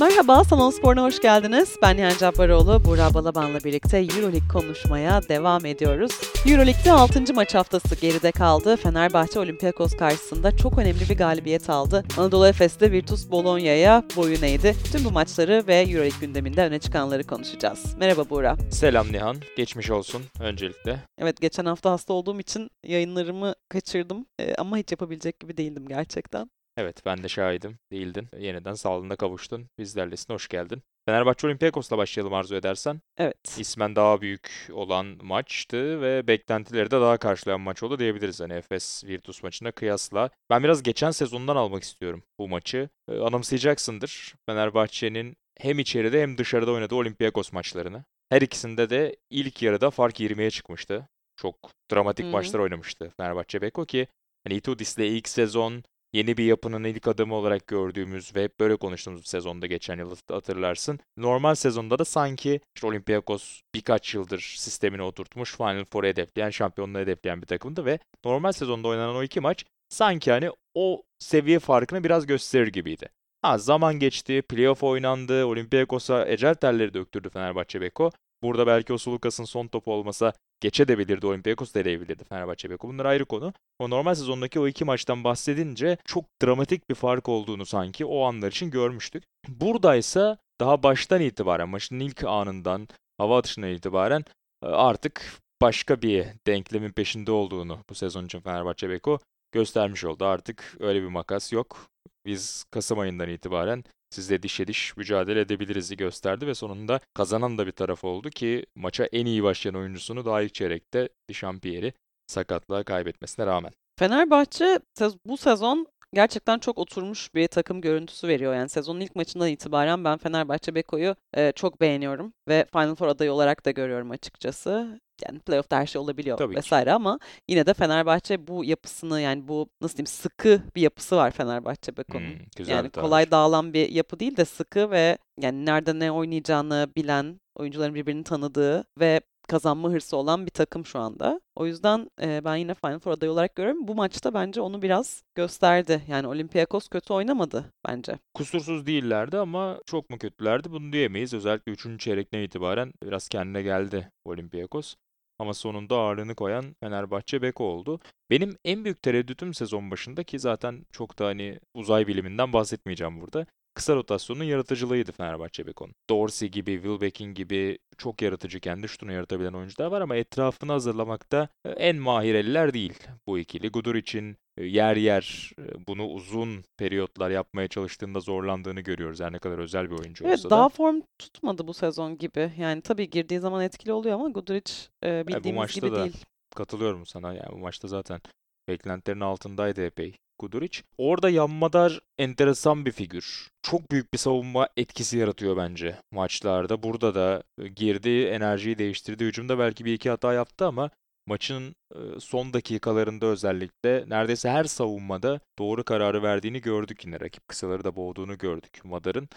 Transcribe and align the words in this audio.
Merhaba, 0.00 0.44
Salon 0.44 0.70
Spor'una 0.70 1.02
hoş 1.02 1.20
geldiniz. 1.20 1.76
Ben 1.82 1.96
Nihan 1.96 2.18
Cabbaroğlu, 2.18 2.84
Buğra 2.84 3.14
Balaban'la 3.14 3.64
birlikte 3.64 3.98
Euroleague 3.98 4.48
konuşmaya 4.52 5.20
devam 5.28 5.66
ediyoruz. 5.66 6.12
Euroleague'de 6.46 6.92
6. 6.92 7.34
maç 7.34 7.54
haftası 7.54 7.94
geride 7.94 8.32
kaldı. 8.32 8.76
Fenerbahçe 8.76 9.40
Olympiakos 9.40 9.96
karşısında 9.96 10.56
çok 10.56 10.78
önemli 10.78 11.00
bir 11.10 11.18
galibiyet 11.18 11.70
aldı. 11.70 12.04
Anadolu 12.18 12.46
Efes'te 12.46 12.92
Virtus 12.92 13.30
Bologna'ya 13.30 14.04
boyun 14.16 14.42
eğdi. 14.42 14.76
Tüm 14.92 15.04
bu 15.04 15.10
maçları 15.10 15.64
ve 15.66 15.74
Euroleague 15.74 16.20
gündeminde 16.20 16.66
öne 16.66 16.78
çıkanları 16.78 17.24
konuşacağız. 17.24 17.96
Merhaba 17.98 18.30
Buğra. 18.30 18.56
Selam 18.70 19.12
Nihan, 19.12 19.36
geçmiş 19.56 19.90
olsun 19.90 20.22
öncelikle. 20.40 20.98
Evet, 21.18 21.40
geçen 21.40 21.64
hafta 21.64 21.90
hasta 21.90 22.12
olduğum 22.12 22.40
için 22.40 22.70
yayınlarımı 22.86 23.54
kaçırdım 23.68 24.26
ee, 24.40 24.54
ama 24.54 24.76
hiç 24.76 24.90
yapabilecek 24.90 25.40
gibi 25.40 25.56
değildim 25.56 25.88
gerçekten. 25.88 26.50
Evet, 26.76 27.02
ben 27.06 27.22
de 27.22 27.28
şahidim, 27.28 27.78
değildin. 27.92 28.28
Yeniden 28.38 28.74
sağlığına 28.74 29.16
kavuştun. 29.16 29.68
Bizlerlesin, 29.78 30.34
hoş 30.34 30.48
geldin. 30.48 30.82
Fenerbahçe 31.06 31.46
Olympiakos'la 31.46 31.98
başlayalım 31.98 32.34
arzu 32.34 32.54
edersen. 32.54 33.00
Evet. 33.18 33.58
İsmen 33.58 33.96
daha 33.96 34.20
büyük 34.20 34.68
olan 34.72 35.18
maçtı 35.22 36.00
ve 36.00 36.26
beklentileri 36.26 36.90
de 36.90 37.00
daha 37.00 37.16
karşılayan 37.16 37.60
maç 37.60 37.82
oldu 37.82 37.98
diyebiliriz. 37.98 38.40
Hani 38.40 38.52
Efes 38.52 39.04
Virtus 39.04 39.42
maçına 39.42 39.72
kıyasla. 39.72 40.30
Ben 40.50 40.62
biraz 40.64 40.82
geçen 40.82 41.10
sezondan 41.10 41.56
almak 41.56 41.82
istiyorum 41.82 42.22
bu 42.38 42.48
maçı. 42.48 42.88
Ee, 43.08 43.18
anımsayacaksındır. 43.18 44.34
Fenerbahçe'nin 44.46 45.36
hem 45.58 45.78
içeride 45.78 46.22
hem 46.22 46.38
dışarıda 46.38 46.72
oynadığı 46.72 46.94
Olympiakos 46.94 47.52
maçlarını. 47.52 48.04
Her 48.28 48.42
ikisinde 48.42 48.90
de 48.90 49.16
ilk 49.30 49.62
yarıda 49.62 49.90
fark 49.90 50.20
20'ye 50.20 50.50
çıkmıştı. 50.50 51.08
Çok 51.36 51.56
dramatik 51.92 52.24
Hı 52.24 52.28
hı. 52.28 52.32
maçlar 52.32 52.60
oynamıştı 52.60 53.12
Fenerbahçe 53.16 53.62
Beko 53.62 53.86
ki 53.86 54.06
hani 54.44 54.56
Itudis'le 54.56 54.98
ilk 54.98 55.28
sezon 55.28 55.84
yeni 56.16 56.36
bir 56.36 56.44
yapının 56.44 56.84
ilk 56.84 57.08
adımı 57.08 57.34
olarak 57.34 57.66
gördüğümüz 57.66 58.36
ve 58.36 58.48
böyle 58.60 58.76
konuştuğumuz 58.76 59.20
bir 59.20 59.26
sezonda 59.26 59.66
geçen 59.66 59.98
yıl 59.98 60.16
hatırlarsın. 60.30 60.98
Normal 61.16 61.54
sezonda 61.54 61.98
da 61.98 62.04
sanki 62.04 62.60
işte 62.76 62.86
Olympiakos 62.86 63.60
birkaç 63.74 64.14
yıldır 64.14 64.54
sistemini 64.58 65.02
oturtmuş, 65.02 65.56
Final 65.56 65.84
Four'u 65.84 66.06
hedefleyen, 66.06 66.50
şampiyonluğu 66.50 66.98
hedefleyen 66.98 67.42
bir 67.42 67.46
takımdı 67.46 67.84
ve 67.84 67.98
normal 68.24 68.52
sezonda 68.52 68.88
oynanan 68.88 69.16
o 69.16 69.22
iki 69.22 69.40
maç 69.40 69.64
sanki 69.88 70.30
hani 70.32 70.50
o 70.74 71.02
seviye 71.18 71.58
farkını 71.58 72.04
biraz 72.04 72.26
gösterir 72.26 72.66
gibiydi. 72.66 73.08
Ha 73.42 73.58
zaman 73.58 73.98
geçti, 73.98 74.42
playoff 74.42 74.82
oynandı, 74.82 75.44
Olympiakos'a 75.44 76.28
ecel 76.28 76.54
terleri 76.54 76.94
döktürdü 76.94 77.30
Fenerbahçe 77.30 77.80
Beko. 77.80 78.10
Burada 78.42 78.66
belki 78.66 78.92
o 78.92 78.98
Sulukas'ın 78.98 79.44
son 79.44 79.66
topu 79.66 79.92
olmasa 79.92 80.32
geçebilirdi, 80.60 81.26
Olympiakos 81.26 81.74
da 81.74 81.80
eleyebilirdi 81.80 82.24
Fenerbahçe 82.24 82.70
Beko. 82.70 82.88
Bunlar 82.88 83.04
ayrı 83.04 83.24
konu. 83.24 83.52
O 83.78 83.90
normal 83.90 84.14
sezondaki 84.14 84.60
o 84.60 84.68
iki 84.68 84.84
maçtan 84.84 85.24
bahsedince 85.24 85.96
çok 86.04 86.24
dramatik 86.42 86.90
bir 86.90 86.94
fark 86.94 87.28
olduğunu 87.28 87.66
sanki 87.66 88.04
o 88.04 88.24
anlar 88.24 88.48
için 88.48 88.70
görmüştük. 88.70 89.24
Buradaysa 89.48 90.38
daha 90.60 90.82
baştan 90.82 91.20
itibaren, 91.20 91.68
maçın 91.68 92.00
ilk 92.00 92.24
anından, 92.24 92.88
hava 93.18 93.38
atışından 93.38 93.70
itibaren 93.70 94.24
e, 94.62 94.66
artık 94.66 95.32
başka 95.62 96.02
bir 96.02 96.26
denklemin 96.46 96.92
peşinde 96.92 97.32
olduğunu 97.32 97.78
bu 97.90 97.94
sezon 97.94 98.24
için 98.24 98.40
Fenerbahçe 98.40 98.90
Beko 98.90 99.18
göstermiş 99.56 100.04
oldu. 100.04 100.24
Artık 100.24 100.76
öyle 100.80 101.02
bir 101.02 101.08
makas 101.08 101.52
yok. 101.52 101.88
Biz 102.26 102.64
Kasım 102.70 102.98
ayından 102.98 103.28
itibaren 103.28 103.84
sizle 104.10 104.42
dişe 104.42 104.66
diş 104.66 104.96
mücadele 104.96 105.40
edebiliriz 105.40 105.96
gösterdi 105.96 106.46
ve 106.46 106.54
sonunda 106.54 107.00
kazanan 107.14 107.58
da 107.58 107.66
bir 107.66 107.72
taraf 107.72 108.04
oldu 108.04 108.30
ki 108.30 108.66
maça 108.74 109.04
en 109.04 109.26
iyi 109.26 109.42
başlayan 109.42 109.74
oyuncusunu 109.74 110.24
daha 110.24 110.42
ilk 110.42 110.54
çeyrekte 110.54 111.08
Dişampierre'i 111.28 111.92
sakatlığa 112.26 112.82
kaybetmesine 112.82 113.46
rağmen. 113.46 113.72
Fenerbahçe 113.98 114.80
bu 115.26 115.36
sezon 115.36 115.86
gerçekten 116.12 116.58
çok 116.58 116.78
oturmuş 116.78 117.34
bir 117.34 117.48
takım 117.48 117.80
görüntüsü 117.80 118.28
veriyor. 118.28 118.54
Yani 118.54 118.68
sezonun 118.68 119.00
ilk 119.00 119.16
maçından 119.16 119.48
itibaren 119.48 120.04
ben 120.04 120.18
Fenerbahçe 120.18 120.74
Beko'yu 120.74 121.16
e, 121.34 121.52
çok 121.52 121.80
beğeniyorum 121.80 122.32
ve 122.48 122.66
Final 122.72 122.94
Four 122.94 123.08
adayı 123.08 123.32
olarak 123.32 123.64
da 123.66 123.70
görüyorum 123.70 124.10
açıkçası. 124.10 125.00
Yani 125.24 125.38
playoff'ta 125.38 125.76
her 125.76 125.86
şey 125.86 126.00
olabiliyor 126.00 126.38
Tabii 126.38 126.54
ki. 126.54 126.58
vesaire 126.58 126.92
ama 126.92 127.18
yine 127.48 127.66
de 127.66 127.74
Fenerbahçe 127.74 128.46
bu 128.46 128.64
yapısını 128.64 129.20
yani 129.20 129.48
bu 129.48 129.68
nasıl 129.80 129.96
diyeyim 129.96 130.06
sıkı 130.06 130.62
bir 130.76 130.82
yapısı 130.82 131.16
var 131.16 131.30
Fenerbahçe 131.30 131.96
Beko'nun. 131.96 132.26
Hmm, 132.26 132.38
güzel 132.56 132.74
Yani 132.74 132.90
kolay 132.90 133.30
dağılan 133.30 133.72
bir 133.72 133.90
yapı 133.90 134.20
değil 134.20 134.36
de 134.36 134.44
sıkı 134.44 134.90
ve 134.90 135.18
yani 135.40 135.66
nerede 135.66 135.98
ne 135.98 136.12
oynayacağını 136.12 136.88
bilen, 136.96 137.40
oyuncuların 137.54 137.94
birbirini 137.94 138.24
tanıdığı 138.24 138.84
ve 139.00 139.20
kazanma 139.48 139.90
hırsı 139.90 140.16
olan 140.16 140.46
bir 140.46 140.50
takım 140.50 140.86
şu 140.86 140.98
anda. 140.98 141.40
O 141.56 141.66
yüzden 141.66 142.10
e, 142.22 142.44
ben 142.44 142.56
yine 142.56 142.74
Final 142.74 142.98
Four 142.98 143.12
adayı 143.12 143.32
olarak 143.32 143.54
görüyorum. 143.54 143.88
Bu 143.88 143.94
maçta 143.94 144.34
bence 144.34 144.60
onu 144.60 144.82
biraz 144.82 145.22
gösterdi. 145.34 146.02
Yani 146.08 146.26
Olympiakos 146.26 146.88
kötü 146.88 147.12
oynamadı 147.12 147.72
bence. 147.88 148.18
Kusursuz 148.34 148.86
değillerdi 148.86 149.38
ama 149.38 149.78
çok 149.86 150.10
mu 150.10 150.18
kötülerdi 150.18 150.70
bunu 150.70 150.92
diyemeyiz. 150.92 151.34
Özellikle 151.34 151.72
3. 151.72 151.98
çeyrekten 151.98 152.38
itibaren 152.40 152.92
biraz 153.02 153.28
kendine 153.28 153.62
geldi 153.62 154.10
Olympiakos. 154.24 154.94
Ama 155.38 155.54
sonunda 155.54 155.96
ağırlığını 155.96 156.34
koyan 156.34 156.76
Fenerbahçe 156.80 157.42
Beko 157.42 157.64
oldu. 157.64 158.00
Benim 158.30 158.56
en 158.64 158.84
büyük 158.84 159.02
tereddütüm 159.02 159.54
sezon 159.54 159.90
başında 159.90 160.24
ki 160.24 160.38
zaten 160.38 160.86
çok 160.92 161.18
da 161.18 161.26
hani 161.26 161.60
uzay 161.74 162.06
biliminden 162.06 162.52
bahsetmeyeceğim 162.52 163.20
burada. 163.20 163.46
Kısa 163.74 163.94
rotasyonun 163.94 164.44
yaratıcılığıydı 164.44 165.12
Fenerbahçe 165.12 165.66
Beko'nun. 165.66 165.94
Dorsey 166.10 166.48
gibi, 166.48 166.72
Wilbekin 166.72 167.34
gibi 167.34 167.78
çok 167.98 168.22
yaratıcı 168.22 168.60
kendi 168.60 168.88
şutunu 168.88 169.12
yaratabilen 169.12 169.52
oyuncular 169.52 169.86
var 169.86 170.00
ama 170.00 170.16
etrafını 170.16 170.72
hazırlamakta 170.72 171.48
e, 171.64 171.70
en 171.70 171.96
mahir 171.96 172.34
eller 172.34 172.74
değil 172.74 172.94
bu 173.26 173.38
ikili. 173.38 173.68
Gudur 173.68 173.94
için 173.94 174.36
yer 174.58 174.96
yer 174.96 175.52
e, 175.58 175.86
bunu 175.86 176.06
uzun 176.06 176.64
periyotlar 176.76 177.30
yapmaya 177.30 177.68
çalıştığında 177.68 178.20
zorlandığını 178.20 178.80
görüyoruz. 178.80 179.20
Her 179.20 179.32
ne 179.32 179.38
kadar 179.38 179.58
özel 179.58 179.90
bir 179.90 179.98
oyuncu 179.98 180.24
Evet 180.24 180.38
olsa 180.38 180.50
daha 180.50 180.64
da. 180.64 180.68
form 180.68 181.00
tutmadı 181.18 181.66
bu 181.68 181.74
sezon 181.74 182.18
gibi. 182.18 182.52
Yani 182.58 182.80
tabii 182.82 183.10
girdiği 183.10 183.40
zaman 183.40 183.62
etkili 183.62 183.92
oluyor 183.92 184.14
ama 184.14 184.28
Guduric 184.28 184.72
e, 185.04 185.24
bu 185.24 185.28
bildiğimiz 185.28 185.58
maçta 185.58 185.86
gibi 185.86 185.96
da 185.96 186.02
değil. 186.02 186.24
Katılıyorum 186.54 187.06
sana. 187.06 187.32
Yani 187.34 187.52
bu 187.52 187.58
maçta 187.58 187.88
zaten 187.88 188.20
beklentilerin 188.68 189.20
altındaydı 189.20 189.86
epey 189.86 190.14
Guduric. 190.38 190.82
Orada 190.98 191.30
Yanmadar 191.30 192.00
enteresan 192.18 192.86
bir 192.86 192.92
figür. 192.92 193.48
Çok 193.62 193.90
büyük 193.90 194.12
bir 194.12 194.18
savunma 194.18 194.68
etkisi 194.76 195.18
yaratıyor 195.18 195.56
bence 195.56 195.96
maçlarda. 196.12 196.82
Burada 196.82 197.14
da 197.14 197.42
e, 197.62 197.68
girdi, 197.68 198.22
enerjiyi 198.24 198.78
değiştirdi. 198.78 199.24
Hücumda 199.24 199.58
belki 199.58 199.84
bir 199.84 199.92
iki 199.94 200.10
hata 200.10 200.32
yaptı 200.32 200.66
ama 200.66 200.90
maçın 201.26 201.74
son 202.18 202.52
dakikalarında 202.52 203.26
özellikle 203.26 204.04
neredeyse 204.08 204.50
her 204.50 204.64
savunmada 204.64 205.40
doğru 205.58 205.84
kararı 205.84 206.22
verdiğini 206.22 206.60
gördük 206.60 207.04
yine. 207.04 207.20
Rakip 207.20 207.48
kısaları 207.48 207.84
da 207.84 207.96
boğduğunu 207.96 208.38
gördük 208.38 208.80
Madar'ın. 208.84 209.28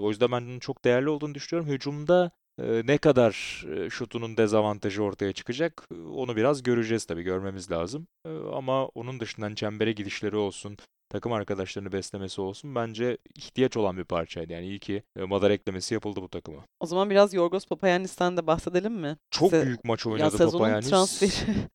O 0.00 0.08
yüzden 0.08 0.32
ben 0.32 0.46
bunun 0.46 0.58
çok 0.58 0.84
değerli 0.84 1.08
olduğunu 1.08 1.34
düşünüyorum. 1.34 1.72
Hücumda 1.72 2.30
ne 2.58 2.98
kadar 2.98 3.32
şutunun 3.90 4.36
dezavantajı 4.36 5.02
ortaya 5.02 5.32
çıkacak 5.32 5.88
onu 6.12 6.36
biraz 6.36 6.62
göreceğiz 6.62 7.04
tabii 7.04 7.22
görmemiz 7.22 7.70
lazım. 7.70 8.06
Ama 8.52 8.86
onun 8.86 9.20
dışından 9.20 9.54
çembere 9.54 9.92
gidişleri 9.92 10.36
olsun, 10.36 10.76
takım 11.12 11.32
arkadaşlarını 11.32 11.92
beslemesi 11.92 12.40
olsun 12.40 12.74
bence 12.74 13.18
ihtiyaç 13.34 13.76
olan 13.76 13.96
bir 13.96 14.04
parçaydı. 14.04 14.52
Yani 14.52 14.66
iyi 14.66 14.78
ki 14.78 15.02
e, 15.16 15.22
Madar 15.22 15.50
eklemesi 15.50 15.94
yapıldı 15.94 16.22
bu 16.22 16.28
takıma. 16.28 16.64
O 16.80 16.86
zaman 16.86 17.10
biraz 17.10 17.34
Yorgos 17.34 17.66
Papayannis'ten 17.66 18.36
de 18.36 18.46
bahsedelim 18.46 18.92
mi? 18.94 19.16
Çok 19.30 19.52
Se- 19.52 19.66
büyük 19.66 19.84
maç 19.84 20.06
Ya 20.06 20.12
oynadı 20.12 20.30
sezonun 20.38 20.52
Papayannis. 20.52 20.88
transferi. 20.90 21.32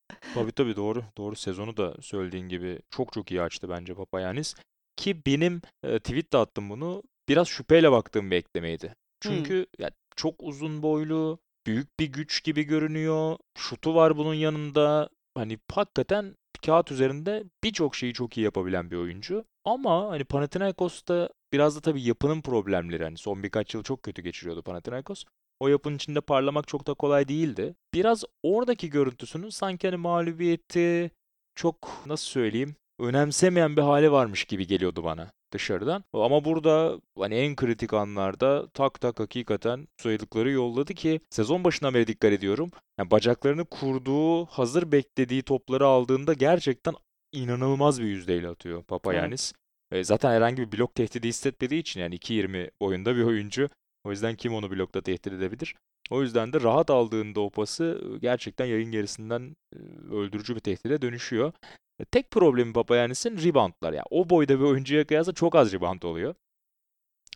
Tabii 0.33 0.51
tabii 0.51 0.75
doğru. 0.75 1.03
Doğru 1.17 1.35
sezonu 1.35 1.77
da 1.77 1.95
söylediğin 2.01 2.49
gibi 2.49 2.79
çok 2.89 3.13
çok 3.13 3.31
iyi 3.31 3.41
açtı 3.41 3.69
bence 3.69 3.93
Papayannis. 3.93 4.55
Ki 4.97 5.21
benim 5.25 5.61
e, 5.83 5.99
tweet 5.99 6.33
de 6.33 6.37
attım 6.37 6.69
bunu. 6.69 7.03
Biraz 7.29 7.47
şüpheyle 7.47 7.91
baktığım 7.91 8.31
bir 8.31 8.35
eklemeydi. 8.35 8.95
Çünkü 9.21 9.65
ya, 9.79 9.89
çok 10.15 10.35
uzun 10.39 10.81
boylu, 10.83 11.39
büyük 11.67 11.99
bir 11.99 12.05
güç 12.05 12.43
gibi 12.43 12.63
görünüyor. 12.63 13.37
Şutu 13.57 13.95
var 13.95 14.17
bunun 14.17 14.33
yanında. 14.33 15.09
Hani 15.35 15.59
hakikaten 15.71 16.35
kağıt 16.57 16.91
üzerinde 16.91 17.43
birçok 17.63 17.95
şeyi 17.95 18.13
çok 18.13 18.37
iyi 18.37 18.41
yapabilen 18.41 18.91
bir 18.91 18.95
oyuncu. 18.95 19.45
Ama 19.65 20.09
hani 20.09 20.23
Panathinaikos'ta 20.23 21.29
biraz 21.53 21.75
da 21.75 21.81
tabii 21.81 22.03
yapının 22.03 22.41
problemleri. 22.41 23.03
Hani 23.03 23.17
son 23.17 23.43
birkaç 23.43 23.73
yıl 23.73 23.83
çok 23.83 24.03
kötü 24.03 24.21
geçiriyordu 24.21 24.61
Panathinaikos. 24.61 25.23
O 25.59 25.67
yapının 25.67 25.95
içinde 25.95 26.21
parlamak 26.21 26.67
çok 26.67 26.87
da 26.87 26.93
kolay 26.93 27.27
değildi. 27.27 27.75
Biraz 27.93 28.23
oradaki 28.43 28.89
görüntüsünün 28.89 29.49
sanki 29.49 29.87
hani 29.87 29.97
mağlubiyeti 29.97 31.11
çok 31.55 31.75
nasıl 32.05 32.25
söyleyeyim 32.25 32.75
önemsemeyen 32.99 33.77
bir 33.77 33.81
hali 33.81 34.11
varmış 34.11 34.45
gibi 34.45 34.67
geliyordu 34.67 35.03
bana 35.03 35.31
dışarıdan. 35.51 36.03
Ama 36.13 36.45
burada 36.45 37.01
hani 37.17 37.35
en 37.35 37.55
kritik 37.55 37.93
anlarda 37.93 38.67
tak 38.69 39.01
tak 39.01 39.19
hakikaten 39.19 39.87
sayılıkları 39.97 40.51
yolladı 40.51 40.93
ki 40.93 41.19
sezon 41.29 41.63
başından 41.63 41.93
beri 41.93 42.07
dikkat 42.07 42.31
ediyorum. 42.31 42.71
Yani 42.99 43.11
bacaklarını 43.11 43.65
kurduğu, 43.65 44.45
hazır 44.45 44.91
beklediği 44.91 45.43
topları 45.43 45.85
aldığında 45.85 46.33
gerçekten 46.33 46.93
inanılmaz 47.31 48.01
bir 48.01 48.07
yüzdeyle 48.07 48.47
atıyor 48.47 48.83
Papayannis. 48.83 49.53
E, 49.91 50.03
zaten 50.03 50.31
herhangi 50.31 50.57
bir 50.57 50.77
blok 50.77 50.95
tehdidi 50.95 51.27
hissetmediği 51.27 51.81
için 51.81 51.99
yani 51.99 52.15
2.20 52.15 52.71
boyunda 52.81 53.15
bir 53.15 53.23
oyuncu. 53.23 53.69
O 54.03 54.11
yüzden 54.11 54.35
kim 54.35 54.53
onu 54.53 54.71
blokta 54.71 55.01
tehdit 55.01 55.33
edebilir? 55.33 55.75
O 56.09 56.21
yüzden 56.21 56.53
de 56.53 56.61
rahat 56.61 56.89
aldığında 56.89 57.41
o 57.41 57.49
pası 57.49 58.01
gerçekten 58.21 58.65
yayın 58.65 58.91
gerisinden 58.91 59.55
öldürücü 60.11 60.55
bir 60.55 60.59
tehdide 60.59 61.01
dönüşüyor. 61.01 61.53
E, 61.99 62.05
Tek 62.05 62.31
problemi 62.31 62.73
Papayannis'in 62.73 63.37
reboundlar. 63.37 63.93
Yani 63.93 64.05
o 64.09 64.29
boyda 64.29 64.59
bir 64.59 64.65
oyuncuya 64.65 65.07
kıyasla 65.07 65.33
çok 65.33 65.55
az 65.55 65.73
rebound 65.73 66.01
oluyor. 66.01 66.35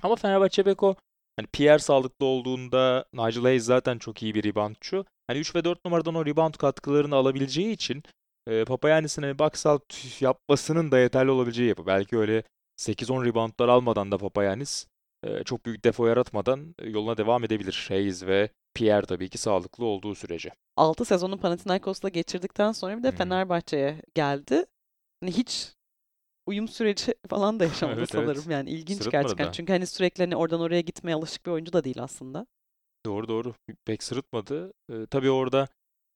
Ama 0.01 0.15
Fenerbahçe 0.15 0.65
Beko 0.65 0.95
hani 1.35 1.47
Pierre 1.47 1.79
sağlıklı 1.79 2.25
olduğunda 2.25 3.05
Nigel 3.13 3.43
Hayes 3.43 3.63
zaten 3.63 3.97
çok 3.97 4.23
iyi 4.23 4.35
bir 4.35 4.43
reboundçu. 4.43 5.05
Hani 5.27 5.39
3 5.39 5.55
ve 5.55 5.63
4 5.63 5.85
numaradan 5.85 6.15
o 6.15 6.25
rebound 6.25 6.53
katkılarını 6.53 7.15
alabileceği 7.15 7.71
için 7.73 8.03
e, 8.47 8.65
Papayannis'in 8.65 9.21
hani 9.21 9.39
box 9.39 9.65
out 9.65 10.21
yapmasının 10.21 10.91
da 10.91 10.99
yeterli 10.99 11.31
olabileceği 11.31 11.69
yapı. 11.69 11.85
Belki 11.85 12.17
öyle 12.17 12.43
8-10 12.77 13.25
reboundlar 13.25 13.67
almadan 13.67 14.11
da 14.11 14.17
Papayannis 14.17 14.87
e, 15.23 15.43
çok 15.43 15.65
büyük 15.65 15.83
defo 15.83 16.07
yaratmadan 16.07 16.75
e, 16.79 16.89
yoluna 16.89 17.17
devam 17.17 17.43
edebilir. 17.43 17.85
Hayes 17.87 18.23
ve 18.23 18.49
Pierre 18.73 19.05
tabii 19.05 19.29
ki 19.29 19.37
sağlıklı 19.37 19.85
olduğu 19.85 20.15
sürece. 20.15 20.51
6 20.77 21.05
sezonu 21.05 21.37
Panathinaikos'la 21.39 22.09
geçirdikten 22.09 22.71
sonra 22.71 22.97
bir 22.97 23.03
de 23.03 23.11
hı. 23.11 23.15
Fenerbahçe'ye 23.17 24.01
geldi. 24.15 24.65
Hani 25.21 25.31
hiç 25.31 25.73
uyum 26.45 26.67
süreci 26.67 27.15
falan 27.29 27.59
da 27.59 27.65
yaşamadı 27.65 27.97
Evet, 27.99 28.15
evet. 28.15 28.37
sanırım. 28.37 28.51
Yani 28.51 28.69
ilginç 28.69 28.97
Sırıtmadı 28.97 29.11
gerçekten. 29.11 29.47
da. 29.47 29.51
Çünkü 29.51 29.73
hani 29.73 29.87
sürekli 29.87 30.23
hani 30.23 30.35
oradan 30.35 30.61
oraya 30.61 30.81
gitmeye 30.81 31.15
alışık 31.15 31.45
bir 31.45 31.51
oyuncu 31.51 31.73
da 31.73 31.83
değil 31.83 32.03
aslında. 32.03 32.47
Doğru 33.05 33.27
doğru. 33.27 33.53
Pek 33.85 34.03
sırıtmadı. 34.03 34.73
Ee, 34.89 35.05
tabii 35.11 35.31
orada 35.31 35.67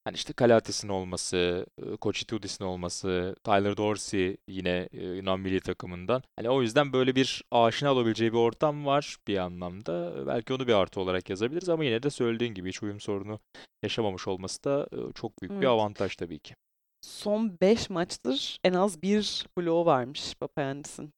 hani 0.06 0.16
işte 0.16 0.34
Kalatis'in 0.34 0.90
olması, 0.90 1.66
Koçitudis'in 2.02 2.66
olması, 2.66 3.36
Tyler 3.44 3.78
Dorsey 3.78 4.38
yine 4.48 4.90
Yunan 4.92 5.40
milli 5.40 5.60
takımından. 5.60 6.24
Hani 6.36 6.50
o 6.50 6.62
yüzden 6.62 6.94
böyle 6.94 7.16
bir 7.16 7.44
aşina 7.52 7.94
olabileceği 7.94 8.34
bir 8.34 8.38
ortam 8.38 8.86
var 8.86 9.18
bir 9.28 9.38
anlamda. 9.38 10.28
Belki 10.28 10.54
onu 10.54 10.68
bir 10.68 10.74
artı 10.74 11.00
olarak 11.02 11.30
yazabiliriz 11.30 11.70
ama 11.70 11.84
yine 11.84 12.04
de 12.04 12.10
söylediğin 12.10 12.54
gibi 12.54 12.70
hiç 12.70 12.84
uyum 12.84 13.00
sorunu 13.00 13.40
yaşamamış 13.84 14.28
olması 14.28 14.64
da 14.64 14.88
çok 15.16 15.42
büyük 15.42 15.52
bir 15.52 15.58
Evet. 15.58 15.68
avantaj 15.68 16.16
tabii 16.16 16.40
ki. 16.40 16.56
Son 17.02 17.58
5 17.62 17.90
maçtır 17.90 18.60
en 18.64 18.74
az 18.74 19.02
bir 19.02 19.46
bloğu 19.58 19.86
varmış 19.86 20.36
Papayannis'in. 20.40 21.12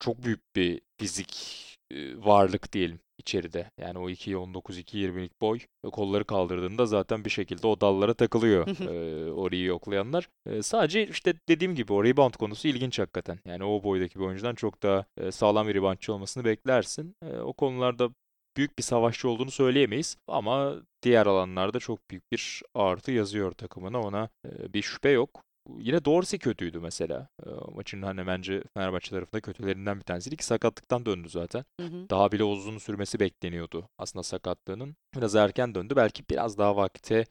Çok 0.00 0.22
büyük 0.24 0.56
bir 0.56 0.80
fizik 1.00 1.67
varlık 2.16 2.72
diyelim 2.72 3.00
içeride. 3.18 3.70
Yani 3.80 3.98
o 3.98 4.10
2.19 4.10 4.80
2.20'lik 4.80 5.40
boy 5.40 5.58
ve 5.84 5.90
kolları 5.90 6.24
kaldırdığında 6.24 6.86
zaten 6.86 7.24
bir 7.24 7.30
şekilde 7.30 7.66
o 7.66 7.80
dallara 7.80 8.14
takılıyor 8.14 8.66
e, 8.68 9.32
orayı 9.32 9.64
yoklayanlar. 9.64 10.28
E, 10.46 10.62
sadece 10.62 11.06
işte 11.06 11.34
dediğim 11.48 11.74
gibi 11.74 11.92
o 11.92 12.04
rebound 12.04 12.34
konusu 12.34 12.68
ilginç 12.68 12.98
hakikaten. 12.98 13.38
Yani 13.44 13.64
o 13.64 13.82
boydaki 13.82 14.18
bir 14.18 14.24
oyuncudan 14.24 14.54
çok 14.54 14.82
daha 14.82 15.04
e, 15.16 15.32
sağlam 15.32 15.68
bir 15.68 15.74
reboundçı 15.74 16.12
olmasını 16.12 16.44
beklersin. 16.44 17.14
E, 17.22 17.38
o 17.38 17.52
konularda 17.52 18.10
büyük 18.56 18.78
bir 18.78 18.82
savaşçı 18.82 19.28
olduğunu 19.28 19.50
söyleyemeyiz 19.50 20.16
ama 20.28 20.74
diğer 21.02 21.26
alanlarda 21.26 21.78
çok 21.78 22.10
büyük 22.10 22.32
bir 22.32 22.62
artı 22.74 23.12
yazıyor 23.12 23.52
takımına 23.52 24.00
ona 24.00 24.28
e, 24.46 24.72
bir 24.72 24.82
şüphe 24.82 25.10
yok. 25.10 25.47
Yine 25.78 26.04
Dorsey 26.04 26.38
kötüydü 26.38 26.78
mesela. 26.80 27.28
E, 27.46 27.48
maçın 27.74 28.02
hani 28.02 28.26
bence 28.26 28.62
Fenerbahçe 28.74 29.10
tarafında 29.10 29.40
kötülerinden 29.40 29.96
bir 29.96 30.04
tanesiydi 30.04 30.36
ki 30.36 30.44
sakatlıktan 30.44 31.06
döndü 31.06 31.28
zaten. 31.28 31.64
Hı 31.80 31.86
hı. 31.86 32.10
Daha 32.10 32.32
bile 32.32 32.44
uzun 32.44 32.78
sürmesi 32.78 33.20
bekleniyordu 33.20 33.88
aslında 33.98 34.22
sakatlığının. 34.22 34.96
Biraz 35.16 35.34
erken 35.34 35.74
döndü. 35.74 35.96
Belki 35.96 36.24
biraz 36.30 36.58
daha 36.58 36.76
vakte 36.76 37.24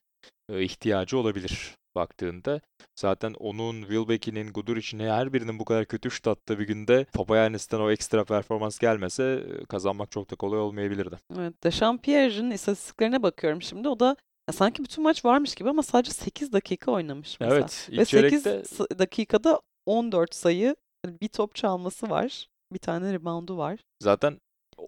e, 0.49 0.63
ihtiyacı 0.63 1.17
olabilir 1.17 1.75
baktığında. 1.95 2.61
Zaten 2.95 3.33
onun, 3.33 3.81
Wilbeck'inin, 3.81 4.53
Guduric'in 4.53 4.99
her 4.99 5.33
birinin 5.33 5.59
bu 5.59 5.65
kadar 5.65 5.85
kötü 5.85 6.11
şut 6.11 6.27
attığı 6.27 6.59
bir 6.59 6.67
günde 6.67 7.05
Papayannis'ten 7.13 7.79
o 7.79 7.91
ekstra 7.91 8.25
performans 8.25 8.79
gelmese 8.79 9.43
kazanmak 9.69 10.11
çok 10.11 10.31
da 10.31 10.35
kolay 10.35 10.59
olmayabilirdi. 10.59 11.15
Evet, 11.37 11.63
Dechampierre'in 11.63 12.51
istatistiklerine 12.51 13.23
bakıyorum 13.23 13.61
şimdi. 13.61 13.87
O 13.87 13.99
da 13.99 14.15
ya 14.49 14.53
sanki 14.53 14.83
bütün 14.83 15.03
maç 15.03 15.25
varmış 15.25 15.55
gibi 15.55 15.69
ama 15.69 15.83
sadece 15.83 16.11
8 16.11 16.53
dakika 16.53 16.91
oynamış 16.91 17.39
mesela. 17.39 17.55
Evet, 17.59 17.87
Ve 17.91 17.93
ilk 17.95 18.07
8 18.09 18.09
çeyrekte 18.43 18.49
sa- 18.49 18.99
dakikada 18.99 19.61
14 19.85 20.35
sayı, 20.35 20.75
bir 21.21 21.27
top 21.27 21.55
çalması 21.55 22.09
var. 22.09 22.47
Bir 22.73 22.79
tane 22.79 23.13
reboundu 23.13 23.57
var. 23.57 23.79
zaten 24.03 24.39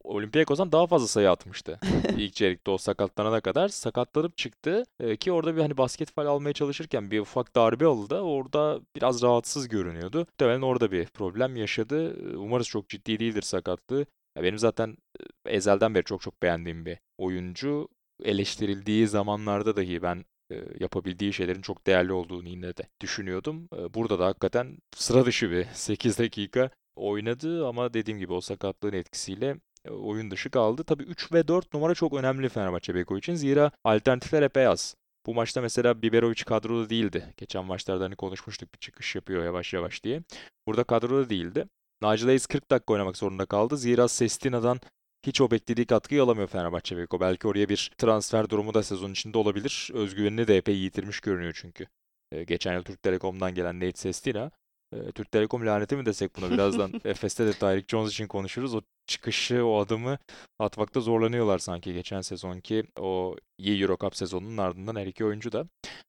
Olympiakos'tan 0.04 0.72
daha 0.72 0.88
fazla 0.88 1.08
sayı 1.08 1.32
atmıştı. 1.32 1.80
İlk 2.18 2.34
çeyrekte 2.34 2.72
o 2.72 2.78
sakatlanana 2.78 3.42
kadar 3.42 3.68
sakatlanıp 3.70 4.38
çıktı 4.38 4.84
Ee, 5.00 5.18
ki 5.18 5.32
orada 5.32 5.56
bir 5.56 5.62
hani 5.62 5.78
basket 5.78 6.12
faul 6.12 6.26
almaya 6.26 6.54
çalışırken 6.54 7.12
bir 7.12 7.20
ufak 7.20 7.56
darbe 7.56 7.86
aldı. 7.86 8.20
Orada 8.22 8.82
biraz 8.96 9.22
rahatsız 9.24 9.68
görünüyordu. 9.68 10.18
Muhtemelen 10.18 10.62
orada 10.62 10.92
bir 10.92 11.06
problem 11.06 11.56
yaşadı. 11.56 12.14
Ee, 12.34 12.38
Umarız 12.38 12.68
çok 12.68 12.90
ciddi 12.90 13.20
değildir 13.20 13.42
sakatlığı. 13.42 14.06
Ya 14.38 14.44
benim 14.44 14.58
zaten 14.60 14.98
e, 15.46 15.52
ezelden 15.52 15.96
beri 15.96 16.04
çok 16.04 16.22
çok 16.22 16.42
beğendiğim 16.44 16.86
bir 16.86 16.98
oyuncu. 17.18 17.88
Eleştirildiği 18.24 19.08
zamanlarda 19.08 19.76
dahi 19.76 20.02
ben 20.02 20.26
e, 20.52 20.56
yapabildiği 20.80 21.34
şeylerin 21.34 21.62
çok 21.62 21.88
değerli 21.88 22.14
olduğunu 22.14 22.50
yine 22.50 22.78
de 22.78 22.84
düşünüyordum. 23.02 23.70
E, 23.78 23.94
Burada 23.94 24.20
da 24.20 24.26
hakikaten 24.26 24.78
sıra 24.96 25.26
dışı 25.26 25.52
bir 25.52 25.66
8 25.74 26.20
dakika 26.20 26.70
oynadı 26.96 27.68
ama 27.68 27.94
dediğim 27.94 28.20
gibi 28.20 28.34
o 28.34 28.42
sakatlığın 28.42 28.94
etkisiyle 28.94 29.56
e, 29.86 29.90
oyun 29.92 30.32
dışı 30.32 30.50
kaldı. 30.50 30.84
Tabii 30.84 31.04
3 31.04 31.34
ve 31.34 31.48
4 31.48 31.74
numara 31.74 31.96
çok 31.96 32.14
önemli 32.14 32.50
Fenerbahçe 32.50 32.96
Beko 32.96 33.18
için. 33.18 33.36
Zira 33.36 33.72
alternatifler 33.84 34.42
epey 34.42 34.68
az. 34.68 34.96
Bu 35.26 35.34
maçta 35.34 35.62
mesela 35.62 36.02
Biberovic 36.02 36.44
kadroda 36.46 36.90
değildi. 36.90 37.34
Geçen 37.38 37.66
maçlarda 37.66 38.04
hani 38.04 38.16
konuşmuştuk 38.16 38.74
bir 38.74 38.80
çıkış 38.80 39.16
yapıyor 39.16 39.44
yavaş 39.44 39.74
yavaş 39.74 40.04
diye. 40.04 40.24
Burada 40.68 40.84
kadroda 40.84 41.30
değildi. 41.30 41.66
Nigel 42.02 42.26
Hayes 42.26 42.46
40 42.46 42.72
dakika 42.72 42.94
oynamak 42.94 43.18
zorunda 43.18 43.46
kaldı. 43.46 43.78
Zira 43.78 44.08
Sestina'dan 44.08 44.80
hiç 45.26 45.42
o 45.42 45.52
beklediği 45.52 45.86
katkıyı 45.86 46.24
alamıyor 46.24 46.48
Fenerbahçe 46.48 46.98
Beko. 46.98 47.20
Belki 47.20 47.48
oraya 47.48 47.70
bir 47.70 47.92
transfer 47.98 48.50
durumu 48.50 48.74
da 48.74 48.84
sezon 48.84 49.12
içinde 49.12 49.38
olabilir. 49.38 49.90
Özgüvenini 49.94 50.48
de 50.48 50.58
epey 50.58 50.78
yitirmiş 50.78 51.20
görünüyor 51.20 51.58
çünkü. 51.62 51.88
Ee, 52.32 52.44
geçen 52.44 52.74
yıl 52.74 52.84
Türk 52.84 53.04
Telekom'dan 53.04 53.56
gelen 53.56 53.80
Nate 53.80 53.98
Sestina. 53.98 54.52
Ee, 54.94 55.12
Türk 55.12 55.32
Telekom 55.32 55.66
laneti 55.66 55.96
mi 55.96 56.06
desek 56.06 56.38
buna 56.38 56.52
birazdan 56.52 56.94
Efes'te 57.06 57.46
de 57.46 57.54
Tyreek 57.54 57.90
Jones 57.90 58.12
için 58.12 58.28
konuşuruz. 58.28 58.76
O 58.76 58.82
çıkışı, 59.08 59.66
o 59.66 59.80
adımı 59.80 60.18
atmakta 60.60 61.00
zorlanıyorlar 61.02 61.60
sanki 61.60 61.94
geçen 61.94 62.22
sezonki 62.22 62.84
o 63.00 63.36
iyi 63.58 63.82
Euro 63.82 63.98
Cup 63.98 64.16
sezonunun 64.16 64.58
ardından 64.58 64.96
her 64.96 65.08
iki 65.08 65.26
oyuncu 65.26 65.52
da. 65.52 65.68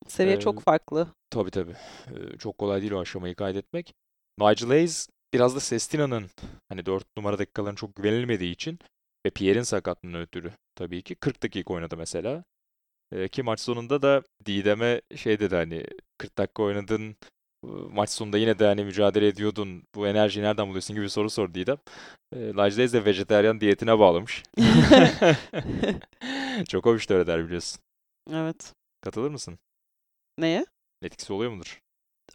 Seviye 0.09 0.37
Ee, 0.37 0.41
çok 0.41 0.61
farklı. 0.61 1.09
Tabii 1.31 1.51
tabii. 1.51 1.75
Ee, 2.07 2.39
çok 2.39 2.59
kolay 2.59 2.81
değil 2.81 2.93
o 2.93 3.01
aşamayı 3.01 3.35
kaydetmek. 3.35 3.95
Nigel 4.39 4.69
Hayes 4.69 5.09
biraz 5.35 5.57
da 5.57 5.61
Sestina'nın 5.61 6.31
hani 6.69 6.87
4 6.87 7.17
numara 7.17 7.39
dakikaların 7.39 7.75
çok 7.75 7.97
güvenilmediği 7.97 8.53
için 8.53 8.79
ve 9.26 9.31
Pierre'in 9.31 9.62
sakatlığından 9.62 10.20
ötürü 10.20 10.52
tabii 10.75 11.02
ki 11.02 11.14
40 11.14 11.43
dakika 11.43 11.75
oynadı 11.75 11.96
mesela. 11.96 12.44
Ki 13.32 13.43
maç 13.43 13.61
sonunda 13.61 14.02
da 14.02 14.22
Didem'e 14.46 15.00
şey 15.17 15.40
dedi 15.40 15.55
hani 15.55 15.84
40 16.19 16.38
dakika 16.38 16.62
oynadın 16.62 17.17
maç 17.92 18.11
sonunda 18.11 18.38
yine 18.38 18.59
de 18.59 18.66
hani 18.66 18.85
mücadele 18.85 19.26
ediyordun 19.26 19.83
bu 19.95 20.06
enerjiyi 20.06 20.45
nereden 20.45 20.68
buluyorsun 20.68 20.95
gibi 20.97 21.04
bir 21.04 21.09
soru 21.09 21.30
sordu 21.30 21.54
Didem. 21.54 21.78
Hayes 22.56 22.92
de 22.92 23.04
vejetaryen 23.04 23.61
diyetine 23.61 23.99
bağlamış. 23.99 24.42
Djokovic 26.71 27.09
de 27.09 27.14
öyle 27.14 27.26
der 27.26 27.45
biliyorsun. 27.45 27.80
Evet. 28.33 28.75
Katılır 29.00 29.30
mısın? 29.30 29.59
Neye? 30.38 30.66
Etkisi 31.02 31.33
oluyor 31.33 31.50
mudur? 31.50 31.80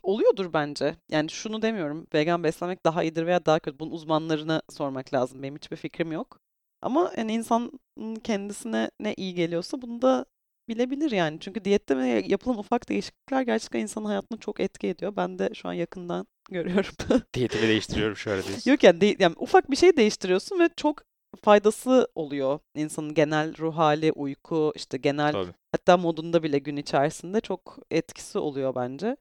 Oluyordur 0.04 0.54
bence. 0.54 0.96
Yani 1.12 1.30
şunu 1.30 1.62
demiyorum. 1.62 2.08
Vegan 2.14 2.44
beslenmek 2.44 2.86
daha 2.86 3.04
iyidir 3.04 3.26
veya 3.26 3.46
daha 3.46 3.60
kötü. 3.60 3.80
Bunun 3.80 3.92
uzmanlarına 3.92 4.62
sormak 4.70 5.14
lazım. 5.14 5.44
Benim 5.44 5.56
hiçbir 5.56 5.78
fikrim 5.78 6.12
yok. 6.12 6.40
Ama 6.86 7.12
yani 7.18 7.34
insanın 7.34 7.80
kendisine 8.24 8.92
ne 9.00 9.14
iyi 9.14 9.34
geliyorsa 9.34 9.82
bunu 9.82 10.02
da 10.02 10.26
bilebilir 10.70 11.12
yani. 11.12 11.40
Çünkü 11.40 11.66
diyette 11.66 11.98
ve 11.98 12.24
yapılan 12.28 12.58
ufak 12.58 12.90
değişiklikler 12.90 13.42
gerçekten 13.42 13.80
insanın 13.80 14.06
hayatına 14.06 14.40
çok 14.40 14.60
etki 14.60 14.88
ediyor. 14.88 15.16
Ben 15.16 15.40
de 15.40 15.50
şu 15.54 15.70
an 15.70 15.74
yakından 15.74 16.28
görüyorum. 16.52 16.94
Diyetimi 17.34 17.68
değiştiriyorum 17.68 18.18
şöyle 18.18 18.44
diyorsun. 18.48 18.72
Yok 18.72 18.84
yani, 18.84 19.02
de- 19.02 19.16
yani 19.20 19.36
ufak 19.38 19.72
bir 19.72 19.76
şey 19.76 19.98
değiştiriyorsun 19.98 20.60
ve 20.60 20.70
çok 20.78 21.02
faydası 21.42 22.08
oluyor 22.16 22.60
insanın 22.76 23.14
genel 23.14 23.58
ruh 23.58 23.78
hali, 23.78 24.12
uyku, 24.12 24.74
işte 24.76 24.98
genel 24.98 25.32
Tabii. 25.32 25.52
hatta 25.72 25.98
modunda 25.98 26.44
bile 26.44 26.60
gün 26.60 26.78
içerisinde 26.78 27.42
çok 27.42 27.80
etkisi 27.92 28.40
oluyor 28.40 28.76
bence. 28.76 29.18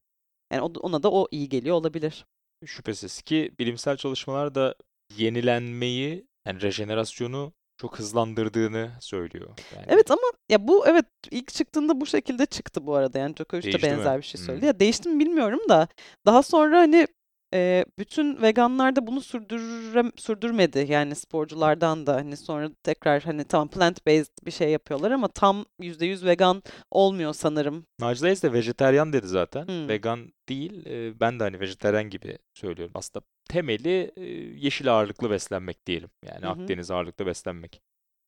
Yani 0.53 0.63
ona 0.63 1.03
da 1.03 1.11
o 1.11 1.29
iyi 1.31 1.49
geliyor 1.49 1.77
olabilir. 1.77 2.27
Şüphesiz 2.65 3.23
ki 3.23 3.53
bilimsel 3.59 3.97
çalışmalar 3.97 4.55
da 4.55 4.75
yenilenmeyi, 5.17 6.27
yani 6.47 6.63
rejenerasyonu 6.63 7.53
çok 7.77 7.99
hızlandırdığını 7.99 8.91
söylüyor. 9.01 9.49
Yani 9.77 9.87
Evet 9.89 10.11
ama 10.11 10.23
ya 10.49 10.69
bu 10.69 10.87
evet 10.87 11.07
ilk 11.31 11.49
çıktığında 11.49 12.01
bu 12.01 12.07
şekilde 12.07 12.47
çıktı 12.47 12.87
bu 12.87 12.95
arada. 12.95 13.19
Yani 13.19 13.37
Djokovic 13.37 13.63
de 13.63 13.67
Değişti 13.73 13.91
mi? 13.91 13.97
benzer 13.99 14.19
bir 14.19 14.23
şey 14.23 14.39
Hmm. 14.41 14.47
söyledi. 14.47 14.67
Ya 14.67 14.81
değişti 14.81 15.09
mi 15.09 15.19
bilmiyorum 15.25 15.61
da 15.69 15.89
daha 16.27 16.43
sonra 16.43 16.79
hani 16.79 17.07
e, 17.55 17.85
bütün 17.99 18.43
veganlar 18.43 18.97
da 18.97 19.07
bunu 19.07 19.21
sürdürem 19.21 20.11
sürdürmedi. 20.17 20.87
Yani 20.89 21.15
sporculardan 21.15 22.07
da 22.07 22.15
hani 22.15 22.37
sonra 22.37 22.71
tekrar 22.83 23.23
hani 23.23 23.45
tamam 23.45 23.69
plant 23.69 24.07
based 24.07 24.33
bir 24.47 24.51
şey 24.51 24.71
yapıyorlar 24.71 25.11
ama 25.11 25.29
tam 25.29 25.65
%100 25.81 26.25
vegan 26.25 26.63
olmuyor 26.91 27.33
sanırım. 27.35 27.87
Hayes 28.01 28.43
de 28.43 28.53
vejeteryan 28.53 29.13
dedi 29.13 29.27
zaten. 29.27 29.67
Hmm. 29.67 29.89
Vegan 29.89 30.33
değil. 30.49 30.87
e, 30.87 31.21
Ben 31.21 31.41
de 31.41 31.45
hani 31.45 31.61
vejeteryan 31.61 32.11
gibi 32.11 32.39
söylüyorum. 32.55 32.93
Aslında 32.97 33.25
temeli 33.49 34.11
e, 34.17 34.25
yeşil 34.59 34.93
ağırlıklı 34.93 35.31
beslenmek 35.31 35.87
diyelim. 35.87 36.11
Yani 36.27 36.41
Hı 36.41 36.47
hı. 36.47 36.51
Akdeniz 36.51 36.91
ağırlıklı 36.91 37.27
beslenmek. 37.27 37.81